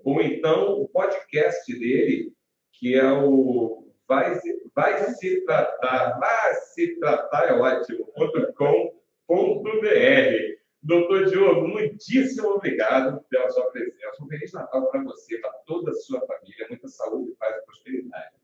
ou 0.02 0.20
então 0.20 0.80
o 0.80 0.88
podcast 0.88 1.72
dele, 1.78 2.34
que 2.72 2.96
é 2.96 3.08
o 3.12 3.86
vai 4.08 4.34
se, 4.34 4.70
vai 4.74 4.98
se 5.14 5.44
tratar, 5.44 6.18
vai 6.18 6.54
se 6.54 6.98
tratar, 6.98 7.50
é 7.50 7.52
ótimo, 7.52 8.12
.com.br. 8.56 8.86
Doutor 10.82 11.26
Diogo, 11.26 11.68
muitíssimo 11.68 12.48
obrigado 12.48 13.24
pela 13.28 13.48
sua 13.50 13.70
presença. 13.70 14.22
Um 14.22 14.26
Feliz 14.26 14.52
Natal 14.52 14.90
para 14.90 15.04
você, 15.04 15.38
para 15.38 15.52
toda 15.66 15.92
a 15.92 15.94
sua 15.94 16.20
família. 16.26 16.66
Muita 16.68 16.88
saúde, 16.88 17.32
paz 17.38 17.56
e 17.56 17.64
prosperidade. 17.64 18.34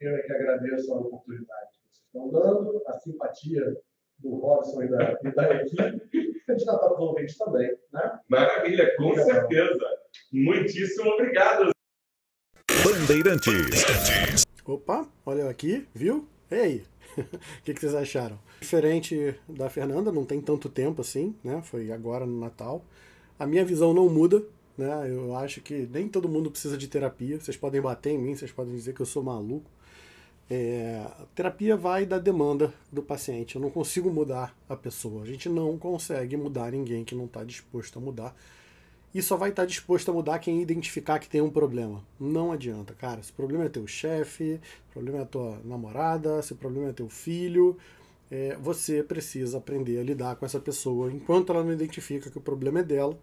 Eu 0.00 0.16
é 0.16 0.22
que 0.22 0.32
agradeço 0.32 0.92
a 0.94 0.98
oportunidade 0.98 1.79
estão 2.12 2.28
dando, 2.30 2.82
a 2.86 2.98
simpatia 2.98 3.76
do 4.18 4.36
Robson 4.36 4.82
e 4.82 4.88
da, 4.88 5.18
e 5.24 5.34
da 5.34 5.54
equipe. 5.54 6.40
Para 6.46 6.94
os 6.94 6.98
ouvintes 6.98 7.38
também. 7.38 7.70
Né? 7.92 8.20
Maravilha, 8.28 8.96
com 8.96 9.04
obrigado. 9.04 9.26
certeza. 9.26 9.86
Muitíssimo 10.32 11.10
obrigado. 11.10 11.70
Bandeirantes. 12.84 14.44
Opa, 14.66 15.06
olha 15.24 15.48
aqui, 15.48 15.86
viu? 15.94 16.28
E 16.50 16.54
aí? 16.54 16.84
O 17.20 17.62
que, 17.64 17.74
que, 17.74 17.80
vocês 17.80 17.94
acharam? 17.94 18.38
Diferente 18.60 19.34
da 19.48 19.68
Fernanda, 19.68 20.12
não 20.12 20.24
tem 20.24 20.40
tanto 20.40 20.68
tempo 20.68 21.02
assim, 21.02 21.34
né? 21.42 21.60
Foi 21.62 21.90
agora 21.90 22.24
no 22.24 22.38
Natal. 22.38 22.84
A 23.38 23.46
minha 23.46 23.64
visão 23.64 23.92
não 23.92 24.08
muda, 24.08 24.42
né? 24.78 25.10
Eu 25.10 25.36
acho 25.36 25.60
que 25.60 25.88
nem 25.90 26.08
todo 26.08 26.28
mundo 26.28 26.50
precisa 26.50 26.78
de 26.78 26.86
terapia. 26.86 27.38
Vocês 27.38 27.56
podem 27.56 27.80
bater 27.80 28.10
em 28.10 28.18
mim, 28.18 28.34
vocês 28.34 28.52
podem 28.52 28.74
dizer 28.74 28.94
que 28.94 29.00
eu 29.00 29.06
sou 29.06 29.22
maluco. 29.22 29.68
É, 30.52 31.06
terapia 31.32 31.76
vai 31.76 32.04
da 32.04 32.18
demanda 32.18 32.74
do 32.90 33.02
paciente. 33.02 33.54
Eu 33.54 33.62
não 33.62 33.70
consigo 33.70 34.10
mudar 34.10 34.56
a 34.68 34.74
pessoa. 34.74 35.22
A 35.22 35.26
gente 35.26 35.48
não 35.48 35.78
consegue 35.78 36.36
mudar 36.36 36.72
ninguém 36.72 37.04
que 37.04 37.14
não 37.14 37.26
está 37.26 37.44
disposto 37.44 37.98
a 37.98 38.02
mudar 38.02 38.34
e 39.14 39.22
só 39.22 39.36
vai 39.36 39.50
estar 39.50 39.64
disposto 39.64 40.10
a 40.10 40.14
mudar 40.14 40.38
quem 40.38 40.60
identificar 40.60 41.18
que 41.18 41.28
tem 41.28 41.40
um 41.40 41.50
problema. 41.50 42.02
Não 42.18 42.52
adianta, 42.52 42.94
cara. 42.94 43.22
Se 43.22 43.30
o 43.30 43.34
problema 43.34 43.64
é 43.64 43.68
teu 43.68 43.86
chefe, 43.86 44.60
o 44.88 44.92
problema 44.92 45.20
é 45.20 45.24
tua 45.24 45.60
namorada, 45.64 46.42
se 46.42 46.52
o 46.52 46.56
problema 46.56 46.88
é 46.88 46.92
teu 46.92 47.08
filho, 47.08 47.76
é, 48.30 48.56
você 48.60 49.02
precisa 49.02 49.58
aprender 49.58 49.98
a 49.98 50.04
lidar 50.04 50.36
com 50.36 50.46
essa 50.46 50.60
pessoa 50.60 51.12
enquanto 51.12 51.52
ela 51.52 51.64
não 51.64 51.72
identifica 51.72 52.30
que 52.30 52.38
o 52.38 52.40
problema 52.40 52.80
é 52.80 52.84
dela. 52.84 53.18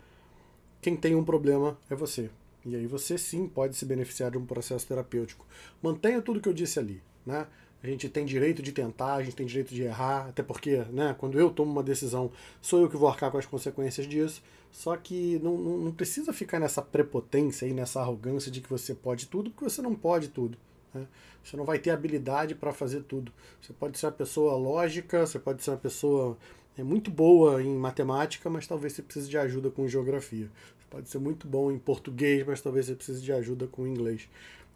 Quem 0.81 0.95
tem 0.95 1.15
um 1.15 1.23
problema 1.23 1.77
é 1.89 1.95
você. 1.95 2.29
E 2.65 2.75
aí 2.75 2.85
você 2.85 3.17
sim 3.17 3.47
pode 3.47 3.77
se 3.77 3.85
beneficiar 3.85 4.31
de 4.31 4.37
um 4.37 4.45
processo 4.45 4.85
terapêutico. 4.85 5.45
Mantenha 5.81 6.21
tudo 6.21 6.41
que 6.41 6.49
eu 6.49 6.53
disse 6.53 6.79
ali, 6.79 7.01
né? 7.27 7.45
A 7.83 7.87
gente 7.87 8.09
tem 8.09 8.25
direito 8.25 8.61
de 8.63 8.71
tentar, 8.71 9.15
a 9.15 9.23
gente 9.23 9.35
tem 9.35 9.45
direito 9.45 9.73
de 9.73 9.83
errar, 9.83 10.27
até 10.29 10.41
porque, 10.41 10.77
né, 10.91 11.15
quando 11.17 11.39
eu 11.39 11.51
tomo 11.51 11.71
uma 11.71 11.83
decisão, 11.83 12.31
sou 12.59 12.81
eu 12.81 12.89
que 12.89 12.97
vou 12.97 13.07
arcar 13.07 13.29
com 13.29 13.37
as 13.37 13.45
consequências 13.45 14.07
disso. 14.07 14.41
Só 14.71 14.95
que 14.97 15.39
não, 15.43 15.57
não, 15.57 15.77
não 15.77 15.91
precisa 15.91 16.33
ficar 16.33 16.59
nessa 16.59 16.81
prepotência 16.81 17.65
e 17.65 17.73
nessa 17.73 17.99
arrogância 17.99 18.51
de 18.51 18.61
que 18.61 18.69
você 18.69 18.93
pode 18.95 19.27
tudo, 19.27 19.51
porque 19.51 19.69
você 19.69 19.81
não 19.81 19.93
pode 19.93 20.29
tudo. 20.29 20.57
Né? 20.93 21.07
Você 21.43 21.55
não 21.55 21.63
vai 21.63 21.79
ter 21.79 21.91
habilidade 21.91 22.55
para 22.55 22.73
fazer 22.73 23.03
tudo. 23.03 23.31
Você 23.61 23.73
pode 23.73 23.97
ser 23.97 24.07
uma 24.07 24.11
pessoa 24.11 24.55
lógica, 24.55 25.25
você 25.25 25.39
pode 25.39 25.63
ser 25.63 25.71
uma 25.71 25.77
pessoa 25.77 26.37
é, 26.77 26.83
muito 26.83 27.09
boa 27.09 27.61
em 27.61 27.75
matemática, 27.75 28.49
mas 28.49 28.67
talvez 28.67 28.93
você 28.93 29.01
precise 29.01 29.29
de 29.29 29.37
ajuda 29.37 29.69
com 29.69 29.87
geografia. 29.87 30.49
Você 30.79 30.85
pode 30.89 31.09
ser 31.09 31.19
muito 31.19 31.47
bom 31.47 31.71
em 31.71 31.79
português, 31.79 32.45
mas 32.45 32.61
talvez 32.61 32.87
você 32.87 32.95
precise 32.95 33.21
de 33.21 33.31
ajuda 33.31 33.67
com 33.67 33.87
inglês. 33.87 34.27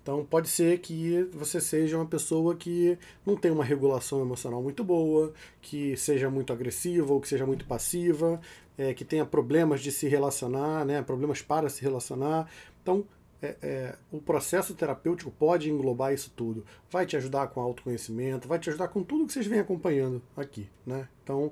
Então 0.02 0.26
pode 0.26 0.50
ser 0.50 0.80
que 0.80 1.30
você 1.32 1.62
seja 1.62 1.96
uma 1.96 2.06
pessoa 2.06 2.56
que 2.56 2.98
não 3.26 3.36
tem 3.36 3.52
uma 3.52 3.64
regulação 3.64 4.22
emocional 4.22 4.62
muito 4.62 4.84
boa, 4.84 5.32
que 5.62 5.96
seja 5.96 6.30
muito 6.30 6.52
agressiva 6.52 7.14
ou 7.14 7.22
que 7.22 7.28
seja 7.28 7.46
muito 7.46 7.66
passiva, 7.66 8.42
é, 8.78 8.94
que 8.94 9.06
tenha 9.06 9.26
problemas 9.26 9.82
de 9.82 9.92
se 9.92 10.08
relacionar, 10.08 10.86
né, 10.86 11.02
problemas 11.04 11.42
para 11.42 11.70
se 11.70 11.82
relacionar. 11.82 12.50
Então 12.82 13.06
é, 13.42 13.56
é, 13.62 13.96
o 14.12 14.20
processo 14.20 14.74
terapêutico 14.74 15.30
pode 15.32 15.70
englobar 15.70 16.14
isso 16.14 16.32
tudo. 16.36 16.66
Vai 16.90 17.06
te 17.06 17.16
ajudar 17.16 17.48
com 17.48 17.62
autoconhecimento, 17.62 18.48
vai 18.48 18.58
te 18.58 18.70
ajudar 18.70 18.88
com 18.88 19.04
tudo 19.04 19.28
que 19.28 19.34
vocês 19.34 19.46
vêm 19.46 19.60
acompanhando 19.60 20.22
aqui. 20.36 20.68
Né? 20.86 21.08
Então 21.24 21.52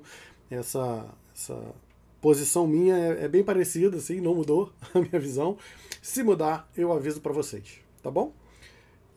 essa, 0.50 1.06
essa 1.32 1.72
posição 2.20 2.66
minha 2.66 2.96
é, 2.96 3.24
é 3.24 3.28
bem 3.28 3.44
parecida, 3.44 3.96
assim, 3.96 4.20
não 4.20 4.34
mudou 4.34 4.72
a 4.92 4.98
minha 4.98 5.20
visão. 5.20 5.56
Se 6.02 6.22
mudar, 6.22 6.68
eu 6.76 6.92
aviso 6.92 7.20
para 7.20 7.32
vocês, 7.32 7.80
tá 8.02 8.10
bom? 8.10 8.39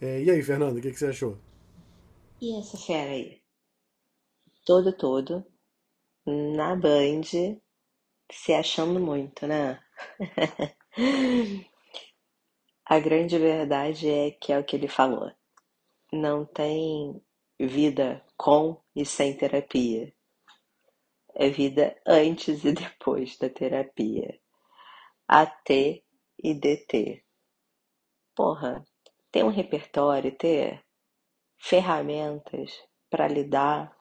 É, 0.01 0.21
e 0.21 0.29
aí, 0.29 0.43
Fernando, 0.43 0.77
o 0.77 0.81
que, 0.81 0.91
que 0.91 0.99
você 0.99 1.07
achou? 1.07 1.37
E 2.41 2.59
essa 2.59 2.77
fera 2.77 3.11
aí? 3.11 3.41
Todo, 4.65 4.95
todo, 4.95 5.45
na 6.25 6.75
Band, 6.75 7.23
se 8.31 8.53
achando 8.53 8.99
muito, 8.99 9.47
né? 9.47 9.81
A 12.85 12.99
grande 12.99 13.37
verdade 13.39 14.09
é 14.09 14.31
que 14.31 14.51
é 14.51 14.59
o 14.59 14.63
que 14.63 14.75
ele 14.75 14.87
falou. 14.87 15.31
Não 16.11 16.45
tem 16.45 17.23
vida 17.59 18.23
com 18.37 18.81
e 18.95 19.05
sem 19.05 19.35
terapia. 19.37 20.13
É 21.35 21.49
vida 21.49 21.99
antes 22.05 22.63
e 22.63 22.73
depois 22.73 23.37
da 23.37 23.49
terapia. 23.49 24.39
AT 25.27 26.03
e 26.43 26.53
DT. 26.53 27.23
Porra, 28.35 28.83
ter 29.33 29.43
um 29.43 29.49
repertório, 29.49 30.31
ter 30.31 30.79
ferramentas 31.57 32.71
para 33.09 33.27
lidar 33.27 33.97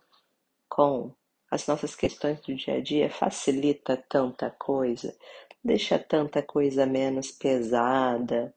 com 0.68 1.16
as 1.50 1.66
nossas 1.66 1.96
questões 1.96 2.38
do 2.42 2.54
dia 2.54 2.74
a 2.74 2.82
dia 2.82 3.10
facilita 3.10 3.96
tanta 3.96 4.50
coisa, 4.50 5.16
deixa 5.64 5.98
tanta 5.98 6.42
coisa 6.42 6.84
menos 6.84 7.30
pesada. 7.30 8.54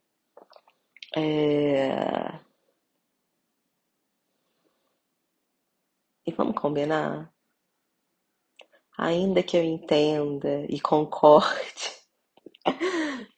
É... 1.16 2.42
E 6.28 6.32
vamos 6.34 6.60
combinar? 6.60 7.34
Ainda 8.98 9.42
que 9.42 9.56
eu 9.56 9.64
entenda 9.64 10.66
e 10.68 10.82
concorde 10.82 12.04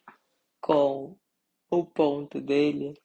com 0.59 1.15
o 1.69 1.85
ponto 1.85 2.41
dele, 2.41 2.99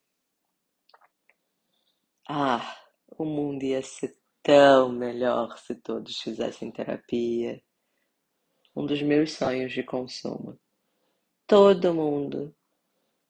ah, 2.35 2.79
o 3.19 3.27
mundo 3.27 3.63
ia 3.63 3.83
ser 3.83 4.17
tão 4.43 4.89
melhor 4.89 5.59
se 5.59 5.75
todos 5.75 6.19
fizessem 6.19 6.71
terapia. 6.71 7.63
Um 8.75 8.87
dos 8.87 9.03
meus 9.03 9.33
sonhos 9.33 9.71
de 9.71 9.83
consumo. 9.83 10.59
Todo 11.47 11.93
mundo 11.93 12.55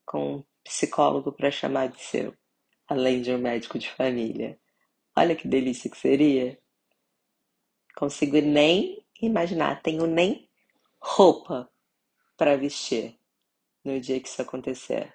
com 0.07 0.37
um 0.37 0.45
psicólogo 0.63 1.33
para 1.33 1.51
chamar 1.51 1.89
de 1.89 2.01
seu, 2.01 2.33
além 2.87 3.23
de 3.23 3.33
um 3.33 3.39
médico 3.39 3.77
de 3.77 3.91
família. 3.91 4.57
Olha 5.17 5.35
que 5.35 5.49
delícia 5.49 5.91
que 5.91 5.99
seria. 5.99 6.57
Consigo 7.97 8.41
nem 8.41 9.05
imaginar, 9.21 9.83
tenho 9.83 10.07
nem 10.07 10.49
roupa 11.01 11.69
para 12.37 12.57
vestir 12.57 13.19
no 13.85 14.01
dia 14.01 14.21
que 14.21 14.29
isso 14.29 14.41
acontecer. 14.41 15.13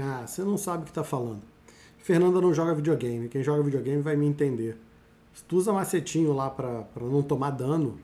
Ah, 0.00 0.24
você 0.24 0.44
não 0.44 0.56
sabe 0.56 0.82
o 0.82 0.84
que 0.84 0.92
está 0.92 1.02
falando. 1.02 1.53
Fernanda 2.04 2.38
não 2.38 2.52
joga 2.52 2.74
videogame. 2.74 3.30
Quem 3.30 3.42
joga 3.42 3.62
videogame 3.62 4.02
vai 4.02 4.14
me 4.14 4.26
entender. 4.26 4.76
Se 5.32 5.42
tu 5.42 5.56
usa 5.56 5.72
macetinho 5.72 6.34
lá 6.34 6.50
para 6.50 6.84
não 7.00 7.22
tomar 7.22 7.50
dano, 7.50 7.98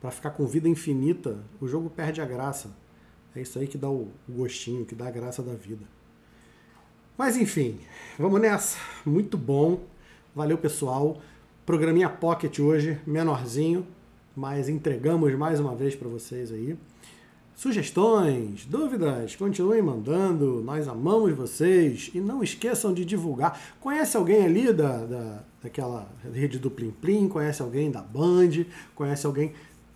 para 0.00 0.10
ficar 0.10 0.30
com 0.30 0.46
vida 0.46 0.66
infinita, 0.66 1.36
o 1.60 1.68
jogo 1.68 1.90
perde 1.90 2.22
a 2.22 2.24
graça. 2.24 2.70
É 3.34 3.42
isso 3.42 3.58
aí 3.58 3.66
que 3.66 3.76
dá 3.76 3.90
o 3.90 4.08
gostinho, 4.26 4.86
que 4.86 4.94
dá 4.94 5.08
a 5.08 5.10
graça 5.10 5.42
da 5.42 5.52
vida. 5.52 5.84
Mas 7.18 7.36
enfim, 7.36 7.78
vamos 8.18 8.40
nessa. 8.40 8.78
Muito 9.04 9.36
bom. 9.36 9.80
Valeu, 10.34 10.56
pessoal. 10.56 11.20
Programinha 11.66 12.08
Pocket 12.08 12.58
hoje, 12.58 12.98
menorzinho, 13.06 13.86
mas 14.34 14.66
entregamos 14.66 15.34
mais 15.34 15.60
uma 15.60 15.74
vez 15.74 15.94
para 15.94 16.08
vocês 16.08 16.50
aí. 16.50 16.74
Sugestões, 17.56 18.66
dúvidas, 18.66 19.34
continuem 19.34 19.80
mandando, 19.80 20.62
nós 20.62 20.86
amamos 20.86 21.32
vocês 21.32 22.10
e 22.14 22.20
não 22.20 22.42
esqueçam 22.42 22.92
de 22.92 23.02
divulgar. 23.02 23.58
Conhece 23.80 24.14
alguém 24.14 24.44
ali 24.44 24.72
da, 24.74 25.06
da 25.06 25.42
daquela 25.62 26.06
rede 26.32 26.58
do 26.58 26.70
Plim 26.70 26.90
Plim? 26.90 27.28
Conhece 27.28 27.62
alguém 27.62 27.90
da 27.90 28.00
Band? 28.00 28.66
Conhece 28.94 29.26
alguém? 29.26 29.52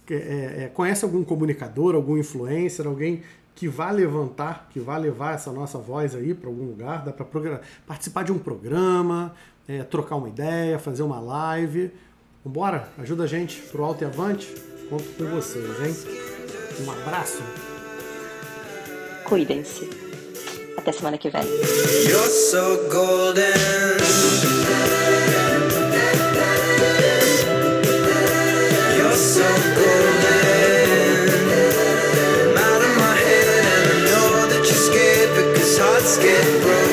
É, 0.08 0.64
é, 0.64 0.70
conhece 0.74 1.04
algum 1.04 1.22
comunicador, 1.22 1.94
algum 1.94 2.16
influencer, 2.18 2.86
alguém 2.86 3.22
que 3.54 3.68
vá 3.68 3.90
levantar, 3.90 4.68
que 4.72 4.80
vá 4.80 4.96
levar 4.96 5.34
essa 5.34 5.52
nossa 5.52 5.78
voz 5.78 6.14
aí 6.14 6.34
para 6.34 6.48
algum 6.48 6.64
lugar? 6.64 7.04
Dá 7.04 7.12
para 7.12 7.60
participar 7.86 8.24
de 8.24 8.32
um 8.32 8.38
programa, 8.38 9.34
é, 9.68 9.84
trocar 9.84 10.16
uma 10.16 10.28
ideia, 10.28 10.78
fazer 10.78 11.02
uma 11.02 11.20
live. 11.20 11.92
Vambora, 12.44 12.88
ajuda 12.98 13.24
a 13.24 13.26
gente 13.26 13.60
pro 13.70 13.84
alto 13.84 14.02
e 14.02 14.06
avante. 14.06 14.52
Conto 14.88 15.04
com 15.16 15.26
vocês, 15.26 15.78
hein? 15.80 16.39
Um 16.80 16.90
abraço. 16.90 17.42
Cuidem-se. 19.24 19.88
Até 20.76 20.92
semana 20.92 21.18
que 21.18 21.28
vem. 21.30 21.44
hearts 35.80 36.18
get 36.18 36.62
broken 36.62 36.89